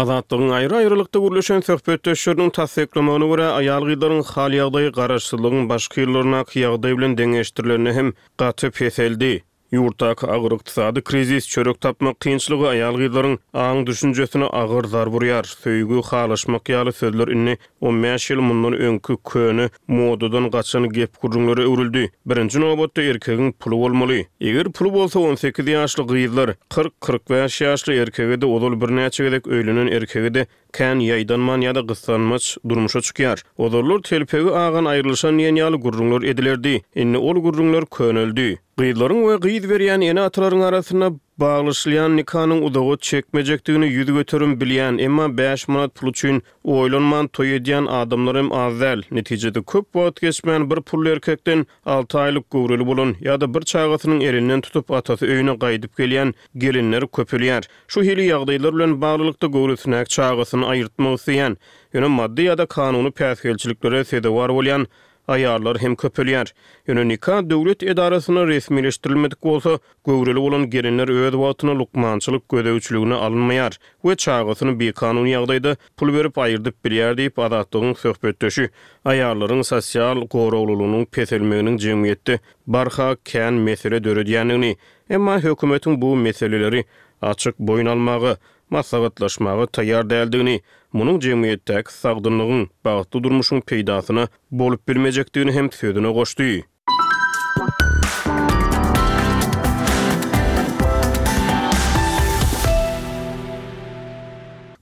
Azatlygyň 0.00 0.50
aýry-aýrylykda 0.54 1.20
gürleşen 1.24 1.62
söhbetde 1.68 2.14
şurnyň 2.22 2.50
täsirlemegine 2.58 3.28
görä 3.30 3.46
aýal 3.60 3.86
gyýdaryň 3.90 4.18
hali 4.32 4.58
ýagdaýy 4.60 4.90
garaşsylygyň 4.98 5.64
başga 5.72 6.02
ýyllaryna 6.04 6.40
kiýagdaý 6.50 6.98
bilen 6.98 7.16
deňeşdirilendigini 7.22 7.94
hem 8.00 8.12
gaty 8.42 8.70
peseldi. 8.80 9.32
Yurtak 9.76 10.22
agyr 10.24 10.52
ykdysady 10.56 11.00
krizis 11.02 11.46
çörek 11.50 11.78
tapma 11.84 12.10
kynçlygy 12.22 12.66
ayal 12.68 12.96
gyzlaryň 13.00 13.34
aň 13.62 13.82
düşünjesini 13.88 14.46
agyr 14.60 14.84
zar 14.92 15.08
burýar. 15.14 15.44
Söýgü 15.62 16.00
halaşmak 16.10 16.62
ýaly 16.72 16.92
sözler 16.96 17.28
inni 17.36 17.56
15 17.80 18.30
ýyl 18.30 18.40
mundan 18.46 18.72
öňkü 18.88 19.16
köni 19.32 19.66
modudan 19.96 20.48
gaçan 20.50 20.88
gep 20.88 21.20
gurunlary 21.22 21.60
öwrüldi. 21.66 22.06
Birinji 22.26 22.60
nobatda 22.60 23.02
erkegiň 23.02 23.52
puly 23.52 23.76
bolmaly. 23.84 24.24
Eger 24.40 24.72
pul 24.78 24.92
bolsa 24.96 25.20
18 25.20 25.66
ýaşly 25.76 26.08
gyzlar 26.14 26.56
40-45 26.70 27.64
ýaşly 27.68 28.40
de 28.40 28.46
odol 28.46 28.80
bir 28.80 28.88
näçe 29.00 29.24
gelek 29.28 29.44
öýlenen 29.46 30.32
de 30.34 30.46
kən 30.74 31.00
yaydan 31.04 31.44
man 31.48 31.60
ya 31.64 31.74
da 31.74 31.82
qıslanmaç 31.90 32.48
durmuşa 32.68 32.98
çykýar. 33.08 33.42
Odurlar 33.58 34.02
telpevi 34.08 34.50
ağan 34.50 34.84
ayrılışan 34.84 35.36
niyanyalı 35.36 35.76
gurrunlar 35.76 36.22
edilerdi. 36.22 36.82
Enni 36.96 37.18
ol 37.18 37.34
gurrunlar 37.46 37.86
könöldü. 37.98 38.48
Qiyidlarin 38.78 39.22
və 39.28 39.36
qiyid 39.46 39.70
berýän 39.74 40.04
ene 40.10 40.20
atlaryň 40.26 40.64
arasina 40.70 41.10
Bağlaşılayan 41.40 42.16
Nikanın 42.16 42.62
udağı 42.62 42.96
çekmecektiğini 42.98 43.86
yüz 43.86 44.06
götürüm 44.06 44.60
bilyen, 44.60 44.98
emma 44.98 45.38
5 45.38 45.68
manat 45.68 45.94
pul 45.94 46.08
üçün 46.08 46.42
oylanman 46.64 47.28
toy 47.28 47.56
ediyen 47.56 47.86
adamlarım 47.86 48.52
azdel. 48.52 49.02
Neticede 49.10 49.62
köp 49.62 49.86
vaat 49.96 50.20
geçmeyen 50.20 50.70
bir 50.70 50.76
pullu 50.76 51.08
erkekten 51.08 51.66
6 51.86 52.18
aylık 52.18 52.50
gurulu 52.50 52.86
bulun 52.86 53.16
ya 53.20 53.40
da 53.40 53.54
bir 53.54 53.60
çağatının 53.60 54.20
elinden 54.20 54.60
tutup 54.60 54.90
atası 54.90 55.26
öyüne 55.26 55.52
gaydip 55.54 55.96
geliyen 55.96 56.34
gelinler 56.58 57.06
köpülüyer. 57.08 57.64
Şu 57.88 58.02
hili 58.02 58.22
yağdaylar 58.24 58.72
ulan 58.72 59.00
bağlılıkta 59.00 59.46
gurulusunak 59.46 60.10
çağatını 60.10 60.66
ayırtma 60.66 61.12
usiyen. 61.12 61.56
Yönü 61.92 62.08
maddi 62.08 62.42
ya 62.42 62.58
da 62.58 62.66
kanunu 62.66 63.08
pəsgelçiliklere 63.08 64.04
sedevar 64.04 64.48
olyan 64.48 64.86
ayarlar 65.28 65.78
hem 65.80 65.96
köpülýär. 65.96 66.52
Ýöne 66.88 67.04
nikah 67.08 67.40
döwlet 67.50 67.82
edarasyna 67.82 68.44
resmileşdirilmedik 68.46 69.42
bolsa, 69.44 69.78
olan 70.04 70.36
bolan 70.36 70.70
gelinler 70.70 71.08
öz 71.08 71.32
wagtyna 71.32 71.78
lukmançylyk 71.78 72.42
gödäwçiligine 72.50 73.14
alynmaýar 73.26 73.76
we 74.02 74.16
çağatyny 74.16 74.78
bir 74.78 74.92
kanuny 74.92 75.30
ýagdaýda 75.32 75.76
pul 75.96 76.12
berip 76.14 76.38
aýyrdyp 76.38 76.74
bilýär 76.84 77.16
diýip 77.16 77.38
adatlygyň 77.44 77.94
söhbetdeşi. 77.94 78.68
Aýarlaryň 79.04 79.62
sosial 79.64 80.26
gowrawlulygynyň 80.36 81.06
petelmeginiň 81.06 81.78
jemgyýetde 81.78 82.38
barha 82.66 83.08
kän 83.24 83.54
mesele 83.54 83.98
döredýänini, 84.04 84.76
emma 85.10 85.38
hökümetiň 85.38 86.00
bu 86.02 86.16
meseleleri 86.16 86.84
açyk 87.22 87.54
boyun 87.58 87.86
almagy 87.86 88.34
masagatlaşmağa 88.70 89.66
tayar 89.66 90.10
däldigini, 90.10 90.60
munun 90.92 91.20
jemiyetdäki 91.20 91.90
sagdynlygyny, 92.02 92.66
bagtly 92.84 93.18
durmuşyň 93.24 93.60
peýdasyny 93.68 94.26
bolup 94.50 94.88
bilmejekdigini 94.88 95.52
hem 95.52 95.66
söýdüne 95.68 96.12
goşdy. 96.12 96.62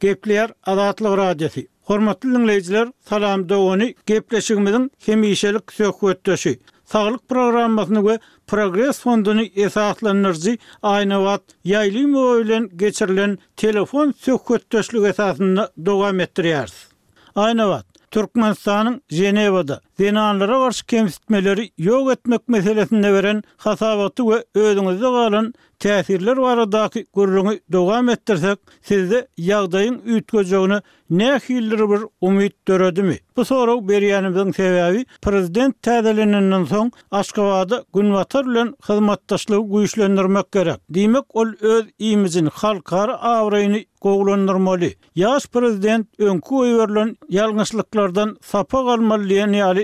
Gepler 0.00 0.50
adatly 0.64 1.16
radiosi. 1.16 1.68
Hormatly 1.84 2.28
dinleýijiler, 2.28 2.92
salam 3.08 3.48
dowany 3.48 3.94
gepleşigimiň 4.06 4.88
hemişelik 5.06 5.72
söhbetdeşi. 5.72 6.58
Sağlyk 6.84 7.28
programmasyny 7.28 7.98
we 8.00 8.18
Progress 8.46 8.98
fondunu 9.00 9.42
esaslanırzi 9.56 10.58
aynı 10.82 11.24
vat 11.24 11.42
yaylı 11.64 12.08
mövülen 12.08 12.70
geçirilen 12.76 13.38
telefon 13.56 14.14
sökköt 14.20 14.72
döşlük 14.72 15.06
esasını 15.06 15.68
dogam 15.86 16.20
ettiriyarız. 16.20 16.88
Aynı 17.34 17.68
vat 17.68 17.86
Türkmenistan'ın 18.10 19.02
Jenevada 19.10 19.80
zinanlara 19.98 20.56
garşy 20.58 20.86
kemsitmeleri 20.86 21.68
ýok 21.88 22.12
etmek 22.18 22.48
meselesinde 22.48 23.12
və 23.16 23.34
hasabaty 23.66 24.26
we 24.30 24.40
özüňizde 24.54 25.10
galan 25.18 25.52
täsirler 25.82 26.38
baradaky 26.40 27.02
gurrugy 27.14 27.58
dogam 27.72 28.08
etdirsek, 28.08 28.58
sizde 28.82 29.26
yağdayın 29.36 30.00
ütgejegini 30.04 30.78
näh 31.10 31.38
ýyllar 31.50 31.90
bir 31.92 32.06
umyt 32.20 32.54
döredimi? 32.68 33.18
Bu 33.36 33.44
sorag 33.44 33.82
berýänimiziň 33.90 34.52
sebäbi 34.54 35.04
prezident 35.22 35.76
täzeleninden 35.82 36.64
soň 36.72 36.90
Aşgabatda 37.10 37.84
günwatar 37.94 38.46
bilen 38.46 38.74
hyzmatdaşlygy 38.88 39.70
güýçlendirmek 39.74 40.46
gerek. 40.52 40.80
Dimek 40.94 41.36
ol 41.36 41.48
öz 41.60 41.84
iýimizin 42.00 42.50
halkar 42.52 43.08
awrayny 43.10 43.84
goglandyrmaly. 44.00 44.94
Ýaş 45.16 45.48
prezident 45.50 46.06
öňkü 46.18 46.54
öýberlen 46.64 47.16
ýalňyşlyklardan 47.30 48.36
sapa 48.42 48.82
galmaly 48.82 49.34
ýaly 49.42 49.83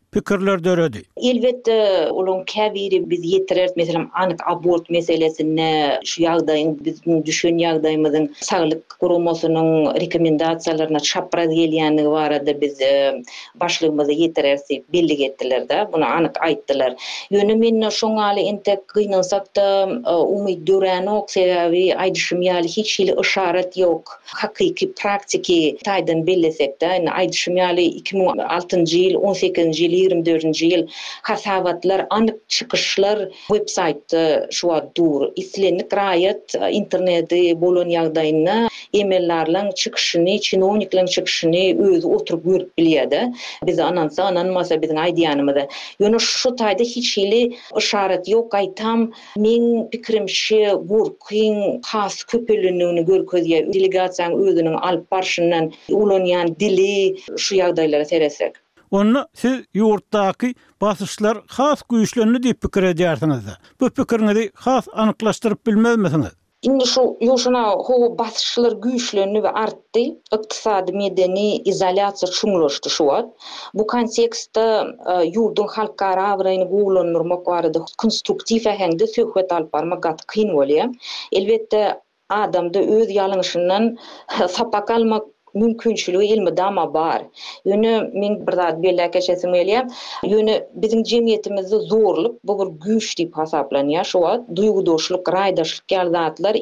pikirler 0.11 0.63
döredi. 0.63 1.01
Elbette 1.23 2.07
ulun 2.11 2.43
käbiri 2.45 2.99
biz 3.09 3.21
ýetirer, 3.35 3.69
meselem 3.79 4.09
anyk 4.19 4.41
abort 4.51 4.87
şu 6.11 6.21
ýagdaýyň 6.27 6.71
biz 6.87 6.97
düşün 7.25 7.59
ýagdaýymyzyň 7.63 8.25
saglyk 8.47 8.81
gurulmasynyň 8.99 9.69
rekomendasiýalaryna 10.03 10.99
çapraz 11.11 11.49
gelýändigi 11.59 12.11
barada 12.15 12.55
biz 12.61 12.79
başlığımızı 13.63 14.11
e, 14.11 14.15
başlygymyzy 14.15 14.81
belli 14.93 15.15
getdiler 15.17 15.69
de, 15.69 15.87
bunu 15.93 16.05
anyk 16.05 16.35
aýtdylar. 16.49 16.95
Ýöne 17.31 17.55
men 17.63 17.87
şoňaly 17.99 18.39
ente 18.49 18.81
gynansak 18.95 19.55
da 19.55 19.67
e, 20.07 20.11
umy 20.13 20.53
döräni 20.67 21.09
ok 21.09 21.29
sebäbi 21.31 21.95
hiç 22.77 22.99
hili 22.99 23.09
yok 23.09 23.41
ýok. 23.75 24.03
Hakyky 24.25 24.91
praktiki 25.01 25.77
taýdan 25.87 26.27
bellesek 26.27 26.81
de, 26.81 26.87
aýdyşym 26.87 27.53
ýaly 27.63 27.85
2006-njy 28.03 29.01
ýyl 29.07 29.15
18-nji 29.31 30.00
24 30.07 30.47
nji 30.51 30.67
ýyl 30.71 30.83
hasabatlar 31.29 32.03
anyk 32.17 32.37
çykyşlar 32.55 33.19
web 33.53 33.65
şu 33.69 34.49
şu 34.61 34.69
dur 34.97 35.25
islenik 35.35 35.91
raýat 35.97 36.55
e, 36.65 36.71
interneti 36.79 37.41
bolan 37.61 37.89
ýagdaýyna 37.97 38.55
emellerden 38.93 39.71
çıkışını, 39.71 40.39
çinoniklerin 40.39 41.05
çıkışını 41.05 41.85
özü 41.89 42.07
oturup 42.07 42.45
görüp 42.45 42.77
biliyordu. 42.77 43.21
Biz 43.67 43.79
anansa 43.79 44.23
ananmasa 44.23 44.81
bizim 44.81 44.97
aydiyanımızı. 44.97 45.63
Ýöne 46.01 46.19
şu 46.19 46.55
tayda 46.55 46.83
hiç 46.83 47.17
hili 47.17 47.55
yok 48.27 48.55
aytam. 48.55 49.11
Min 49.37 49.87
pikrimşi 49.89 50.69
gurkin 50.85 51.81
has 51.85 52.23
köpülünlüğünü 52.23 53.05
gör 53.05 53.25
közye. 53.27 53.61
özüniň 53.61 54.49
özünün 54.49 54.73
alp 54.89 55.05
yan 56.33 56.55
dili 56.59 57.15
şu 57.37 57.51
ýagdaýlara 57.55 58.05
seresek. 58.05 58.53
Onu 58.91 59.25
siz 59.33 59.57
yurttaki 59.77 60.49
basışlar 60.81 61.37
has 61.57 61.81
güýçlenli 61.89 62.39
diýip 62.43 62.57
pikir 62.65 62.83
ederdiňiz. 62.87 63.45
Bu 63.81 63.89
pikirni 63.89 64.33
has 64.55 64.87
anyklaşdyryp 65.03 65.61
bilmezmisiňiz? 65.69 66.33
Indi 66.69 66.85
şu 66.93 67.01
ýuşuna 67.27 67.61
howa 67.91 68.09
basışlar 68.19 68.73
güýçlenli 68.85 69.39
we 69.45 69.51
artdy. 69.63 70.03
Iqtisady 70.37 70.91
medeni 71.03 71.45
izolasiýa 71.73 72.27
çymlaşdy 72.39 72.89
şu 72.97 73.03
wagt. 73.13 73.31
Bu 73.73 73.87
kontekstde 73.93 74.67
ýurdun 75.31 75.71
halka 75.77 76.11
rawrayny 76.21 76.67
gowlanmyr 76.75 77.23
makwarda 77.33 77.79
konstruktiw 78.03 78.63
ähendi 78.75 79.05
söhbet 79.17 79.51
alyp 79.59 79.73
barmak 79.73 80.03
gat 80.09 80.25
kyn 80.35 80.51
bolýar. 80.59 80.91
Elbetde 81.31 81.87
adamda 82.29 82.79
öz 82.99 83.07
ýalanyşyndan 83.19 83.93
sapak 84.61 84.91
almak 84.91 85.23
mümkünçülüğü 85.53 86.23
ilmi 86.25 86.57
dama 86.57 86.93
bar. 86.93 87.21
Yönü 87.65 88.09
min 88.13 88.47
bir 88.47 88.51
zat 88.53 88.83
belli 88.83 89.11
keşesim 89.11 89.53
eliye. 89.55 89.87
Yönü 90.23 90.51
bizim 90.73 91.03
cemiyetimizi 91.03 91.75
zorluk 91.77 92.35
bu 92.47 92.59
bir 92.75 92.81
güç 92.85 93.17
deyip 93.17 93.37
hasaplanıyor. 93.37 94.03
Şu 94.03 94.25
an 94.27 94.55
duygu 94.55 94.85
doşluk, 94.85 95.33
ray 95.33 95.53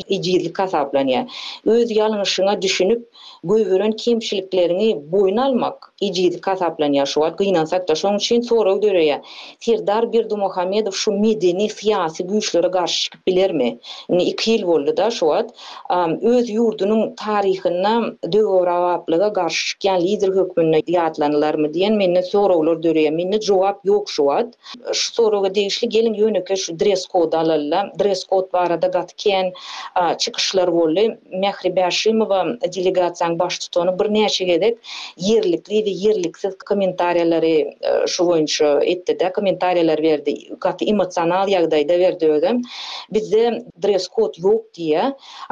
icizlik 0.10 0.60
hasaplanıyor. 0.60 1.24
Öz 1.66 1.92
yalınışına 1.92 2.62
düşünüp 2.62 3.10
gövürün 3.44 3.92
kemşiliklerini 3.92 5.12
boyun 5.12 5.38
almak. 5.38 5.89
ijiz 6.02 6.42
kasaplan 6.42 6.94
yaşuwa 6.94 7.30
gynansak 7.44 7.88
da 7.88 7.94
şoň 7.94 8.16
üçin 8.16 8.42
soraw 8.42 8.82
döreýä. 8.88 9.22
Tirdar 9.60 10.14
Birdu 10.14 10.30
du 10.30 10.38
Muhammedow 10.38 10.92
şu 11.02 11.12
medeni 11.24 11.68
siýasy 11.78 12.24
güýçlere 12.30 12.70
garşy 12.72 13.02
çykyp 13.04 13.28
bilermi? 13.28 13.70
Ýani 14.10 14.22
2 14.24 14.52
ýyl 14.54 14.66
boldy 14.70 14.94
da 14.98 15.12
şu 15.12 15.26
öz 16.34 16.50
ýurdunyň 16.56 17.04
taryhyna 17.24 17.94
döwrawaplyga 18.36 19.28
garşy 19.40 19.66
çykýan 19.76 20.02
lider 20.06 20.28
hökmünde 20.40 20.80
ýatlanylarmy 20.96 21.68
diýen 21.74 21.98
menne 21.98 22.22
sorawlar 22.24 22.78
döreýä. 22.86 23.12
Menne 23.12 23.42
jogap 23.42 23.86
ýok 23.86 24.10
şu 24.10 24.30
Şu 24.94 25.14
sorawga 25.14 25.56
degişli 25.56 25.90
gelin 25.90 26.14
ýönüke 26.14 26.56
şu 26.56 26.80
dress 26.80 27.06
kod 27.08 27.34
alalla. 27.34 27.92
Dress 28.00 28.24
kod 28.24 28.54
barada 28.54 28.88
gatken 28.88 29.54
çykyşlar 30.18 30.72
boldy. 30.74 31.08
Mehribe 31.44 31.92
Şymowa 31.92 32.40
delegasiýanyň 32.64 33.40
baş 33.40 33.60
tutany 33.60 33.90
bir 34.00 34.06
näçe 34.16 34.44
gedek 34.46 34.78
ýerlikli 35.18 35.89
ýerde 35.90 36.08
ýerliksiz 36.10 36.56
kommentariýalary 36.70 37.54
e, 37.62 37.92
şu 38.14 38.26
boýunça 38.30 38.68
etdi, 38.92 39.14
da 39.22 39.30
kommentariýalar 39.36 40.02
berdi. 40.04 40.34
Gaty 40.66 40.88
emosional 40.92 41.50
ýagdaýda 41.50 41.96
berdi 42.02 42.28
özüm. 42.36 42.60
Bizde 43.16 43.46
dress 43.86 44.06
code 44.16 44.40
ýok 44.44 44.64
diýe, 44.78 45.06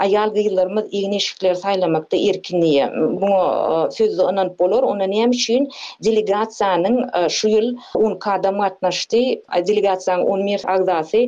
aýal 0.05 0.33
gyýlarymyz 0.35 0.89
ýene 0.99 1.19
şikler 1.27 1.57
saýlamakda 1.61 2.19
erkinliği. 2.33 2.89
Bu 3.23 3.31
e, 3.31 3.89
sözü 3.97 4.21
onan 4.31 4.51
bolar, 4.59 4.83
ona 4.91 5.07
näme 5.15 5.35
üçin 5.37 5.69
delegasiýanyň 6.09 6.99
e, 7.03 7.27
şu 7.37 7.51
ýyl 7.55 7.71
10 7.95 8.17
kadam 8.27 8.61
gatnaşdy, 8.65 9.23
delegasiýanyň 9.71 10.25
10 10.25 10.47
mer 10.51 10.67
agdasy 10.77 11.23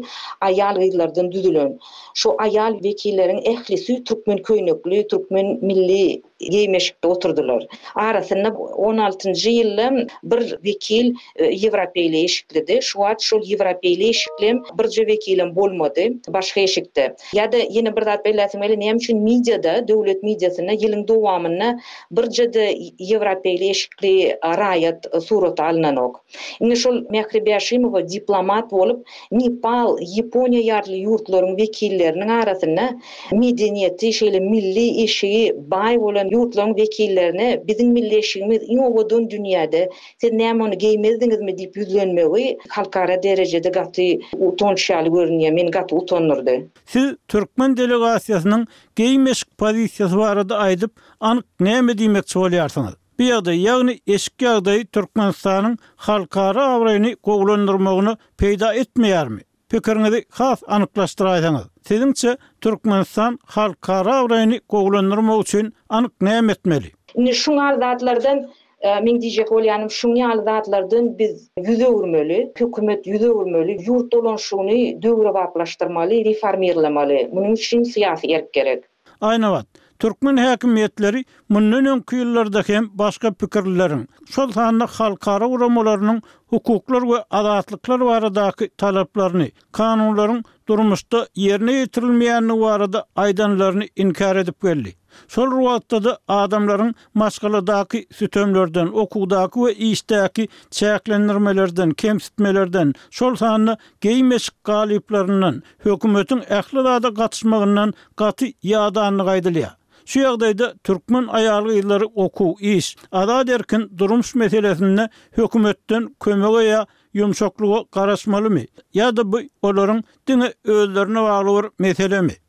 aýal 0.52 0.82
gyýlardan 0.84 1.32
düzülen. 1.34 1.78
Şu 2.20 2.36
aýal 2.48 2.78
wekilleriň 2.86 3.44
ähli 3.56 3.78
sü 3.88 4.02
türkmen 4.08 4.44
köýnekli, 4.50 5.04
türkmen 5.08 5.58
milli 5.62 6.04
geymeşikte 6.40 7.08
oturdular. 7.08 7.68
Arasında 7.96 8.50
16. 8.50 9.50
yılda 9.50 9.94
bir 10.24 10.60
vekil 10.66 11.16
Evropeyle 11.36 12.20
eşikledi. 12.22 12.80
Şu 12.82 13.04
at 13.04 13.22
şu 13.22 13.36
Evropeyle 13.38 14.08
eşiklem 14.08 14.62
bir 14.80 14.88
ce 14.88 15.08
vekilim 15.08 15.56
bolmadı. 15.56 16.02
Başka 16.28 16.62
eşikte. 16.62 17.16
Ya 17.34 17.52
da 17.52 17.58
yine 17.70 17.96
bir 17.96 18.06
dat 18.06 18.26
bellasim 18.26 18.64
eli 18.64 18.80
nem 18.80 18.98
mediada, 19.24 19.88
devlet 19.88 20.24
mediasına 20.24 20.72
yılın 20.72 21.08
dowamını 21.08 21.80
bir 22.12 22.24
ce 22.30 22.54
de 22.54 22.70
Evropeyle 23.14 23.70
eşikli 23.70 24.38
rayat 24.58 25.16
e, 25.16 25.20
surat 25.20 25.60
alnanok. 25.60 26.26
Ini 26.60 26.76
şu 26.78 27.06
Mehribashimova 27.12 28.10
diplomat 28.10 28.72
bolup 28.72 29.08
Nepal, 29.32 29.98
Yaponiya 30.16 30.62
yarlı 30.62 30.92
yurtlaryň 30.96 31.58
vekillerini 31.62 32.32
arasyna 32.32 33.00
medeniýet, 33.32 34.00
şeýle 34.18 34.40
milli 34.40 35.04
eşigi 35.04 35.56
bay 35.72 36.00
bolan 36.02 36.29
yurtlaryň 36.32 36.74
wekillerini 36.82 37.48
biziň 37.70 37.90
millileşigimiz 37.98 38.62
iň 38.76 38.80
owadan 38.88 39.26
dünýäde 39.34 39.82
sen 40.22 40.38
näme 40.42 40.64
onu 40.68 40.78
geýmezdiňiz 40.84 41.42
mi 41.48 41.54
diýip 41.60 41.78
ýüzlenmegi 41.82 42.46
halkara 42.76 43.18
derejede 43.24 43.70
gaty 43.80 44.08
utançly 44.50 45.10
görnýär 45.18 45.54
men 45.60 45.72
gaty 45.78 45.96
utanurdy 46.02 46.56
Siz 46.94 47.10
türkmen 47.28 47.78
delegasiýasynyň 47.78 48.66
geýmeş 49.02 49.44
pozisiýasy 49.62 50.18
barada 50.24 50.56
aýdyp 50.68 50.92
anyk 51.20 51.46
näme 51.70 51.94
diýmek 52.02 52.26
çowlaýarsyňyz 52.34 52.96
Bu 53.20 53.24
ýagdaý 53.28 53.58
ýagny 53.68 53.94
eşgäldäý 54.16 54.86
türkmenistanyň 54.96 55.78
halkara 56.08 56.64
awrayny 56.76 57.12
goýulandyrmagyny 57.26 58.16
peýda 58.42 58.74
etmeýärmi 58.76 59.42
pikirinizi 59.72 60.26
has 60.32 60.64
anıklaştıraysanız. 60.68 61.64
Sizinçe 61.88 62.38
Türkmenistan 62.62 63.40
halkara 63.46 64.16
avrayını 64.16 64.60
koglanırma 64.60 65.40
üçün 65.40 65.74
anık 65.90 66.22
neyem 66.22 66.50
etmeli? 66.50 66.86
Şun 67.34 67.80
zatlardan 67.80 68.50
e, 68.86 69.00
Min 69.04 69.20
diýje 69.22 69.44
bolýanym 69.46 69.90
şuňy 69.92 70.24
aldatlardan 70.34 71.20
biz 71.20 71.50
ýüze 71.60 71.88
urmaly, 71.88 72.52
hökümet 72.58 73.08
ýüze 73.08 73.28
urmaly, 73.30 73.74
yurt 73.88 74.14
dolan 74.14 74.36
şuňy 74.40 75.02
döwre 75.04 75.34
baplaşdyrmaly, 75.34 76.26
reformirlemeli. 76.26 77.28
Munyň 77.34 77.52
üçin 77.54 77.84
syýasy 77.84 78.32
erk 78.38 78.54
gerek. 78.54 78.84
Aýna 79.22 79.50
wagt, 79.56 79.68
türkmen 80.00 80.38
häkimetleri 80.38 81.26
munyň 81.52 81.86
öňki 81.94 82.16
ýyllardaky 82.22 82.74
hem 82.76 82.86
başga 82.94 83.34
pikirlerini, 83.34 84.08
şol 84.34 84.50
sanly 84.56 84.84
halkara 84.98 85.46
uramalarynyň 85.54 86.20
hukuklar 86.52 87.04
ve 87.10 87.24
adatlıklar 87.30 88.00
varadaki 88.00 88.70
talaplarını, 88.78 89.48
kanunların 89.72 90.44
durmuşta 90.68 91.28
yerine 91.36 91.74
yitirilmeyenli 91.74 92.54
varada 92.54 93.06
aydanlarını 93.16 93.84
inkar 93.96 94.36
edip 94.36 94.62
geldi. 94.62 94.96
Sol 95.28 95.52
ruhatta 95.52 96.04
da 96.04 96.20
adamların 96.28 96.96
maskaladaki 97.14 98.08
sütömlerden, 98.12 98.88
okudaki 98.88 99.64
ve 99.66 99.76
iştaki 99.76 100.48
çeklendirmelerden, 100.72 101.92
kemsitmelerden, 101.92 102.94
sol 103.12 103.36
sahanda 103.36 103.78
geymesik 104.02 104.64
galiplarından, 104.64 105.64
hükümetin 105.86 106.44
ehlilada 106.50 107.14
katışmağından 107.14 107.94
katı 108.16 108.46
yağdanlı 108.64 109.24
gaydılıya. 109.26 109.80
Şu 110.10 110.22
ýagdaýda 110.26 110.68
türkmen 110.90 111.26
aýaly 111.40 111.74
ýyllary 111.80 112.08
okuw, 112.24 112.54
iş, 112.76 112.86
ada 113.20 113.36
derkin 113.50 113.84
durmuş 113.98 114.32
meselelerinde 114.42 115.06
hökümetden 115.38 116.08
kömek 116.26 116.58
ýa 116.64 116.80
ýumşaklyga 117.20 117.84
garaşmalymy? 117.98 118.64
Ýa-da 119.00 119.28
bu 119.36 119.44
olaryň 119.70 120.02
diňe 120.32 120.50
özlerini 120.78 121.26
wagly 121.30 121.64
bir 121.64 121.70
meselemi? 121.86 122.40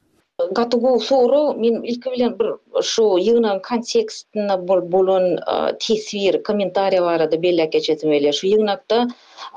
gatı 0.50 0.82
bu 0.82 1.00
soru 1.00 1.54
men 1.60 1.82
ilki 1.82 2.10
bilen 2.10 2.38
bir 2.38 2.46
şu 2.82 3.16
yığınan 3.20 3.62
kontekstine 3.62 4.68
bol 4.68 4.92
bolun 4.92 5.36
e, 5.36 5.56
tesvir, 5.80 6.42
kommentariya 6.42 7.02
bar 7.02 7.32
da 7.32 7.42
belli 7.42 7.70
geçetim 7.70 8.12
ele 8.12 8.32
şu 8.32 8.46
yığınakta 8.46 9.08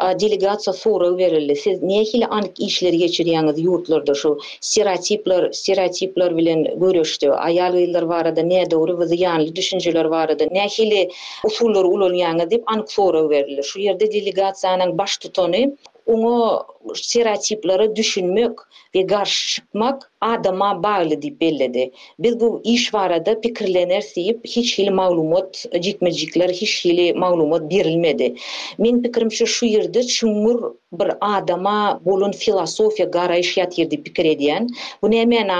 e, 0.03 0.19
delegatsiya 0.19 0.73
soru 0.73 1.17
verildi. 1.17 1.55
Siz 1.55 1.81
niye 1.83 2.03
hile 2.03 2.27
anık 2.27 2.59
işler 2.59 2.93
geçiriyanız 2.93 3.59
yurtlarda 3.59 4.13
şu 4.13 4.39
stereotipler, 4.61 5.51
stereotipler 5.51 6.37
bilen 6.37 6.79
görüştü. 6.79 7.29
Ayalılar 7.29 8.09
bar 8.09 8.35
da 8.35 8.41
ne 8.41 8.71
doğru 8.71 8.97
bu 8.97 9.05
yani 9.15 9.55
düşünceler 9.55 10.09
bar 10.11 10.39
da 10.39 10.43
ne 10.51 10.67
hile 10.67 11.09
usullar 11.45 11.83
ulanyanız 11.83 12.51
dip 12.51 12.63
anık 12.65 12.91
soru 12.91 13.29
verildi. 13.29 13.61
Şu 13.63 13.79
yerde 13.79 14.11
delegatsiyanın 14.13 14.97
baş 14.97 15.17
tutanı 15.17 15.77
Oňa 16.07 16.63
stereotipleri 16.95 17.95
düşünmek 17.95 18.51
ve 18.95 19.07
karşı 19.07 19.53
çıkmak 19.55 20.11
adama 20.21 20.83
bağlı 20.83 21.21
di 21.21 21.39
belledi. 21.41 21.91
Biz 22.19 22.39
bu 22.39 22.61
iş 22.63 22.93
varada 22.93 23.39
pikirlenir 23.39 24.05
deyip 24.15 24.39
hiç 24.45 24.77
hili 24.79 24.91
malumot, 24.91 25.63
cikmecikler 25.81 26.49
hiç 26.49 26.85
hili 26.85 27.13
malumot 27.13 27.69
birilmedi. 27.69 28.35
Min 28.77 29.03
pikirimşi 29.03 29.47
şu 29.47 29.65
yerde 29.65 30.03
çumur 30.03 30.71
bir 30.91 31.11
adama 31.21 32.01
bolun 32.05 32.31
filosofya 32.31 33.05
gara 33.05 33.37
iş 33.37 33.57
yatirdi 33.57 34.03
pikir 34.03 34.25
ediyen. 34.25 34.69
Bu 35.01 35.11
ne 35.11 35.19
hemen 35.19 35.53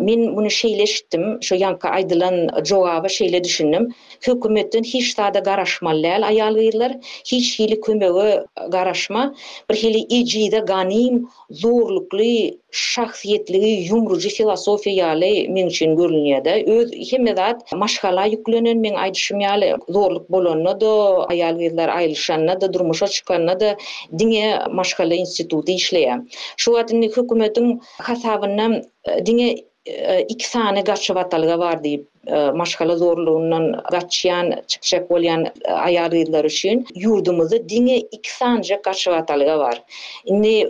Min 0.00 0.36
bunu 0.36 0.50
şeyle 0.50 0.86
şittim, 0.86 1.38
şu 1.42 1.54
yanka 1.54 1.88
aydılan 1.88 2.48
cevabı 2.64 3.10
şeyle 3.10 3.44
düşündüm. 3.44 3.88
Hükümetin 4.26 4.82
hiç 4.82 5.18
daha 5.18 5.34
da 5.34 5.38
garaşmalı 5.38 6.06
el 6.06 6.26
ayalıyırlar. 6.28 6.92
Hiç 7.26 7.58
hili 7.58 7.80
kümeği 7.80 8.38
garaşma. 8.70 9.34
Bir 9.70 9.74
hili 9.76 9.98
iş 10.08 10.21
ejide 10.22 10.60
ganim 10.72 11.14
zorlukly 11.60 12.34
şahsiýetligi 12.82 13.72
yumruji 13.90 14.30
filosofiýa 14.38 14.96
ýaly 15.06 15.30
men 15.56 15.68
üçin 15.72 15.94
görünýärde. 16.00 16.52
Öz 16.74 16.86
hemmedat 17.10 17.72
maşgala 17.82 18.24
yüklenen 18.34 18.80
men 18.84 18.96
aýdyşym 19.04 19.42
ýaly 19.46 19.68
zorluk 19.96 20.30
bolanyny 20.36 20.74
da, 20.84 20.92
aýal 21.34 21.58
gyzlar 21.64 21.90
aýlyşanyny 21.98 22.56
da, 22.64 22.70
durmuşa 22.78 23.08
çykanyny 23.16 23.56
da 23.64 23.72
diňe 24.20 24.48
maşgala 24.82 25.18
instituty 25.24 25.76
işleýär. 25.82 26.24
Şu 26.62 26.76
wagtyň 26.78 27.04
hökümetiň 27.18 27.68
hasabyna 28.10 28.66
e, 28.78 29.18
diňe 29.30 29.48
e, 29.86 30.22
iki 30.36 30.48
sany 30.54 30.80
gaçyp 30.92 31.16
atalga 31.26 31.58
bar 31.66 31.84
diýip 31.86 32.06
E, 32.26 32.50
maşkala 32.50 32.96
zorluğundan 32.96 33.82
kaçıyan, 33.90 34.54
çıkacak 34.66 35.10
olyan 35.10 35.44
e, 35.44 35.72
ayarlıydılar 35.72 36.44
üçin 36.44 36.86
yurdumuzu 36.94 37.68
dine 37.68 37.96
iki 37.96 38.32
sancı 38.34 38.82
kaçı 38.82 39.10
var. 39.10 39.82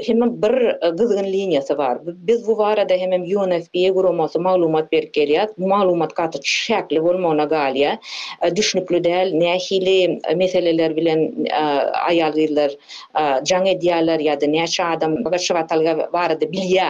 hemen 0.07 0.41
bir 0.43 0.79
kızgın 0.99 1.25
e, 1.25 1.33
linyası 1.33 1.79
var. 1.79 1.99
Biz 2.05 2.47
bu 2.47 2.65
arada 2.65 2.95
hemen 2.95 3.21
unfp 3.21 3.95
kurulması 3.95 4.41
malumat 4.41 4.93
belgeliyiz. 4.93 5.47
Bu 5.59 5.69
malumat 5.69 6.15
katı 6.15 6.41
çiçekli 6.41 7.01
olma 7.01 7.29
ona 7.29 7.45
galiye. 7.45 7.99
Düşünüklü 8.57 9.05
değil, 9.05 9.33
meseleler 10.37 10.97
bilen 10.97 11.33
ayarlıydılar, 12.07 12.73
can 13.45 13.67
ediyarlar 13.67 14.19
ya 14.21 14.41
da 14.41 14.45
näçe 14.47 14.85
adam 14.97 15.25
kaçı 15.25 15.55
vatalığa 15.55 16.13
var 16.13 16.31
adı 16.31 16.53
bilye 16.53 16.85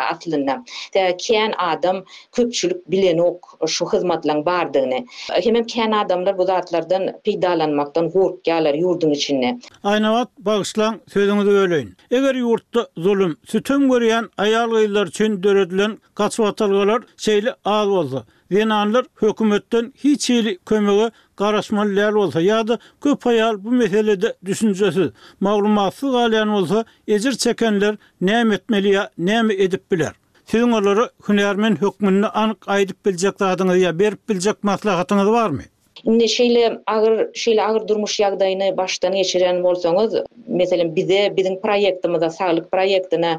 adam 1.58 2.04
köpçülük 2.32 2.90
bilen 2.90 3.18
ok, 3.18 3.38
şu 3.66 3.86
hizmatla 3.92 4.32
bardygyny. 4.52 5.04
Hem 5.42 5.54
hem 5.54 5.64
käne 5.74 5.96
adamlar 6.02 6.34
bu 6.40 6.44
zatlardan 6.50 7.02
peýdalanmakdan 7.26 8.06
gorkýarlar 8.16 8.74
ýurdun 8.82 9.10
içinde. 9.18 9.48
Aýna 9.92 10.10
wat 10.16 10.30
bagyşlan 10.48 10.92
sözüňizi 11.14 11.50
öleýin. 11.62 11.88
Eger 12.18 12.36
ýurtda 12.42 12.86
zulüm, 13.06 13.36
sütüm 13.52 13.88
görýän 13.92 14.30
aýal 14.46 14.70
gyýlar 14.76 15.10
üçin 15.12 15.38
döredilen 15.46 15.94
gaçyp 16.20 16.44
atalgalar 16.50 17.00
şeýle 17.26 17.50
ag 17.78 17.88
boldy. 17.96 18.20
Wenanlar 18.56 19.04
hökümetden 19.22 19.84
hiç 20.04 20.30
ýeli 20.30 20.52
kömegi 20.70 21.06
garaşman 21.42 21.88
bolsa 22.18 22.40
ýa-da 22.48 22.78
köp 23.04 23.26
aýal 23.32 23.54
bu 23.64 23.70
meselede 23.80 24.30
düşünjesi, 24.48 25.04
maglumatsyz 25.46 26.12
galyan 26.18 26.50
bolsa 26.56 26.78
ejir 27.14 27.32
çekenler 27.44 27.94
näme 28.28 28.54
etmeli 28.54 28.88
ýa 28.96 29.04
näme 29.18 29.54
edip 29.62 29.90
biler? 29.92 30.12
Tüňürleri 30.52 31.04
hünärmen 31.28 31.76
hökmünde 31.82 32.28
anyk 32.40 32.68
aýdyp 32.74 33.06
biljek 33.08 33.38
zatyňyz 33.44 33.78
ýa 33.86 33.92
berip 34.02 34.20
biljek 34.32 34.60
maslahatyňyz 34.70 35.28
barmy? 35.38 35.70
Inde 36.10 36.26
şeýle 36.30 36.62
agyr 36.90 37.20
şeýle 37.40 37.62
agyr 37.62 37.84
durmuş 37.90 38.14
ýagdaýyny 38.22 38.70
başdan 38.78 39.12
geçiren 39.16 39.58
bolsaňyz, 39.66 40.16
meselem 40.60 40.88
bize 40.96 41.18
biziň 41.36 41.58
proýektimizde 41.66 42.30
saglyk 42.36 42.64
proýektine 42.74 43.30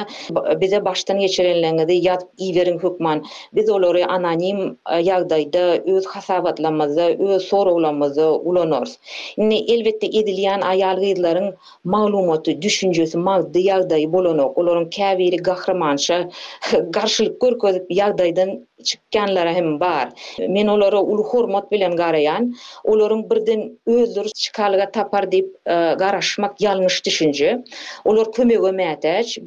bize 0.60 0.84
başdan 0.84 1.18
geçirenlerde 1.24 1.96
ýat 1.96 2.26
iwerin 2.48 2.78
hukman, 2.84 3.24
biz 3.56 3.70
olary 3.72 4.04
anonim 4.08 4.60
e, 4.90 5.00
ýagdaýda 5.06 5.64
öz 5.96 6.06
hasabatlamazda, 6.16 7.08
öz 7.30 7.48
sorawlamazda 7.48 8.28
ulanarys. 8.52 8.98
Inde 9.36 9.56
elbetde 9.78 10.06
edilýän 10.20 10.60
aýalgyýlaryň 10.74 11.48
maglumaty, 11.84 12.58
düşünjesi, 12.68 13.18
maddi 13.30 13.64
ýagdaýy 13.70 14.12
bolanok, 14.18 14.58
olaryň 14.64 14.90
käbiri 15.00 15.36
gahrymanşa 15.50 16.20
garşylyk 17.00 17.40
görkezip 17.46 17.90
ýagdaýdan 18.00 18.60
çıkkanlara 18.82 19.52
hem 19.52 19.80
bar. 19.80 20.08
Men 20.48 20.66
olara 20.66 21.02
ulu 21.02 21.22
hormat 21.24 21.72
bilen 21.72 21.96
garayan, 21.96 22.54
olorun 22.84 23.30
birden 23.30 23.78
özür 23.86 24.24
çıkalga 24.24 24.90
tapar 24.90 25.32
deyip 25.32 25.54
e, 25.66 25.70
garaşmak 25.98 26.60
yanlış 26.60 27.06
düşünce. 27.06 27.64
Olor 28.04 28.32
kömü 28.32 28.54
gömü 28.60 28.80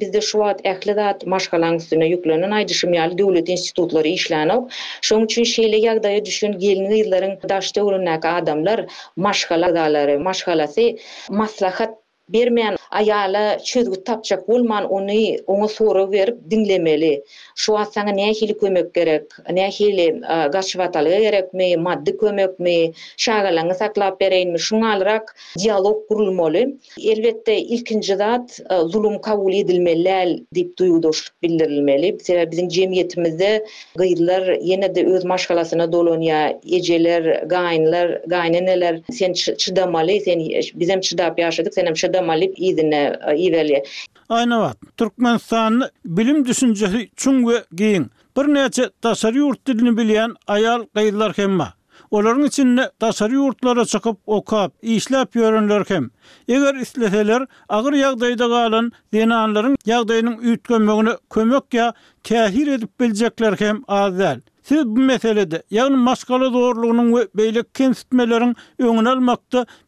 bizde 0.00 0.20
şuat 0.20 0.66
ehlidat 0.66 1.26
maşgalan 1.26 1.74
üstüne 1.76 2.06
yüklenen 2.06 2.50
aydışı 2.50 2.88
miyali 2.88 3.18
devlet 3.18 3.48
institutları 3.48 4.08
işlenov. 4.08 4.64
şoň 5.02 5.24
üçin 5.24 5.44
şeyle 5.44 5.76
yagdaya 5.76 6.24
düşün 6.24 6.52
gelin 6.58 6.90
gelin 6.90 7.10
gelin 7.10 7.10
gelin 7.10 8.06
adamlar 8.16 8.86
gelin 9.14 9.36
gelin 9.46 10.74
gelin 10.74 11.00
maslahat 11.30 12.03
bermeyen 12.28 12.76
ayala 12.90 13.58
çözgü 13.58 14.04
tapçak 14.04 14.48
bolman 14.48 14.84
onu 14.90 15.12
ona 15.46 15.68
soru 15.68 16.10
verip 16.12 16.36
dinlemeli. 16.50 17.24
Şu 17.56 17.76
an 17.76 17.84
sana 17.84 18.10
ne 18.10 18.32
kömek 18.60 18.94
gerek, 18.94 19.22
ne 19.52 19.68
hili 19.70 20.06
e, 20.34 20.48
gaşıvatalı 20.52 21.08
gerek 21.08 21.54
mi, 21.54 21.76
maddi 21.76 22.16
kömök 22.18 22.58
mi, 22.60 22.92
şağalanı 23.16 23.74
saklap 23.74 24.20
bereyin 24.20 24.50
mi, 24.52 24.58
şuna 24.60 24.92
alarak 24.92 25.36
diyalog 25.58 26.08
kurulmalı. 26.08 26.64
Elbette 27.04 27.58
ilkinci 27.60 28.16
zat 28.16 28.60
e, 28.70 28.74
zulüm 28.80 29.20
kabul 29.20 29.52
edilmeli 29.52 30.44
deyip 30.54 30.76
duyuduşluk 30.78 31.42
bildirilmeli. 31.42 32.18
Sebep 32.22 32.52
bizim 32.52 32.68
cemiyetimizde 32.68 33.66
gıyırlar 33.96 34.48
ýene 34.48 34.94
de 34.94 35.06
öz 35.06 35.24
maşgalasyna 35.24 35.92
dolunya, 35.92 36.60
eceler, 36.72 37.42
gayinler, 37.46 38.20
gayneneler, 38.26 39.00
sen 39.12 39.32
çydamaly, 39.32 40.20
sen 40.20 40.40
bizim 40.74 41.00
çıdap 41.00 41.38
yaşadık, 41.38 41.74
senem 41.74 41.94
çıdamalı, 41.94 42.13
da 42.14 42.22
malip 42.22 42.54
izine 42.58 43.00
iveli. 43.46 43.82
Aýna 44.28 44.58
wat, 44.62 44.78
Türkmenistan 44.96 45.82
bilim 46.04 46.44
düşünjesi 46.46 47.00
çuň 47.22 47.36
we 47.46 47.58
giň. 47.82 48.02
Bir 48.36 48.46
näçe 48.56 48.84
täsir 49.02 49.34
yurt 49.38 49.66
dilini 49.66 49.96
bilen 49.96 50.34
ayal 50.46 50.80
gaýlar 50.96 51.38
hemma. 51.38 51.68
Olaryň 52.14 52.46
içinde 52.46 52.82
täsir 53.02 53.30
ýurtlara 53.36 53.84
çykyp 53.92 54.16
okap, 54.26 54.72
işläp 54.82 55.34
ýörenler 55.40 55.82
hem. 55.90 56.04
Eger 56.48 56.74
isleseler, 56.84 57.46
agyr 57.68 57.92
ýagdaýda 58.00 58.48
galan 58.54 58.90
denanlaryň 59.14 59.74
ýagdaýynyň 59.90 60.36
üýtgemegini 60.52 61.14
kömek 61.34 61.66
ýa 61.80 61.86
täsir 62.30 62.74
edip 62.76 62.92
biljekler 63.00 63.54
hem 63.62 63.82
azal. 63.88 64.38
Siz 64.64 64.86
bu 64.86 65.00
meselede, 65.00 65.62
yani 65.70 65.96
maskala 65.96 66.52
doğruluğunun 66.52 67.16
ve 67.16 67.28
beylek 67.34 67.74
kensitmelerin 67.74 68.56
önünü 68.78 69.36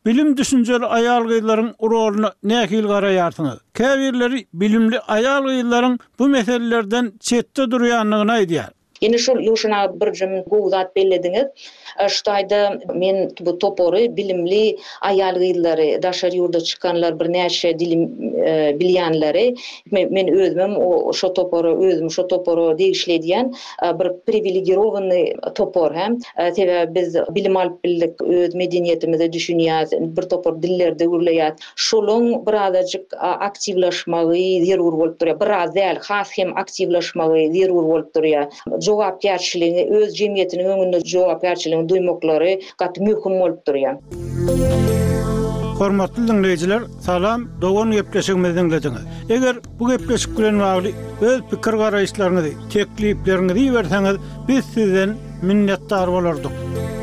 bilim 0.07 0.37
düşünceli 0.37 0.87
ayalgıyların 0.87 1.75
rolünü 1.83 2.29
ne 2.43 2.59
akil 2.61 2.87
karayarsınız? 2.87 3.59
Kevirleri 3.75 4.47
bilimli 4.55 5.01
ayalgıyların 5.01 5.99
bu 6.19 6.29
meselelerden 6.29 7.13
çette 7.21 7.71
duruyanlığına 7.71 8.39
ediyar. 8.39 8.71
Ene 9.05 9.19
şol 9.23 9.41
ýuşuna 9.45 9.83
bir 10.01 10.13
jym 10.17 10.37
gowzat 10.51 10.93
bellediňiz. 10.97 11.47
E, 12.01 12.05
Şuýda 12.17 12.61
men 12.95 13.19
bu 13.41 13.55
topory 13.59 14.07
bilimli 14.17 14.79
aýal 15.05 15.39
gyllary, 15.43 15.89
daşary 16.03 16.39
ýurda 16.41 16.61
çykanlar 16.65 17.19
bir 17.21 17.29
näçe 17.35 17.75
dilim 17.79 18.07
e, 18.47 18.55
bilýanlary, 18.81 19.57
men 19.93 20.31
özüm 20.35 20.77
o 20.77 21.13
şo 21.13 21.33
topory 21.35 21.75
özüm 21.93 22.11
şo 22.11 22.27
topory 22.29 22.93
e, 23.17 23.19
bir 23.99 24.09
privilegirowany 24.27 25.33
topor 25.55 25.95
hem. 25.95 26.19
Täze 26.53 26.89
biz 26.95 27.17
bilim 27.35 27.57
alyp 27.57 27.85
bildik, 27.85 28.23
öz 28.23 28.55
medeniýetimizi 28.55 29.29
düşünýäz, 29.37 29.93
bir 30.17 30.23
topor 30.23 30.63
dillerde 30.63 31.05
gürleýär. 31.05 31.53
Şolun 31.77 32.47
bir 32.47 32.67
adaçyk 32.67 33.03
aktivleşmäli 33.21 34.65
ýer 34.65 34.79
urwoltdyr. 34.79 35.35
Bir 35.41 35.63
adaçyk 35.63 36.11
has 36.11 36.39
hem 36.39 36.49
aktivleşmäli 36.49 37.51
ýer 37.53 37.71
urwoltdyr. 37.71 38.25
jogap 38.87 39.23
gerçiliğini, 39.23 39.89
öz 39.97 40.15
cemiyetinin 40.15 40.65
önünde 40.65 41.01
jogap 41.01 41.43
gerçiliğini 41.43 41.89
duymakları 41.89 42.61
gat 42.79 43.01
mühüm 43.01 43.41
olup 43.43 43.67
duruyan. 43.67 44.01
Hormatly 45.79 46.23
dinleýijiler, 46.29 46.83
salam, 47.01 47.41
dogon 47.61 47.91
gepleşigimizden 47.91 48.71
dinlediňiz. 48.71 49.03
Eger 49.31 49.57
bu 49.79 49.91
gepleşik 49.91 50.39
bilen 50.39 50.59
bagly 50.61 50.93
öz 51.21 51.41
pikir 51.51 51.73
garaýyşlaryňyzy, 51.83 52.53
teklipleriňizi 52.73 53.75
berseňiz, 53.77 54.17
biz 54.49 54.65
sizden 54.75 55.11
minnetdar 55.47 56.07
bolardyk. 56.13 56.96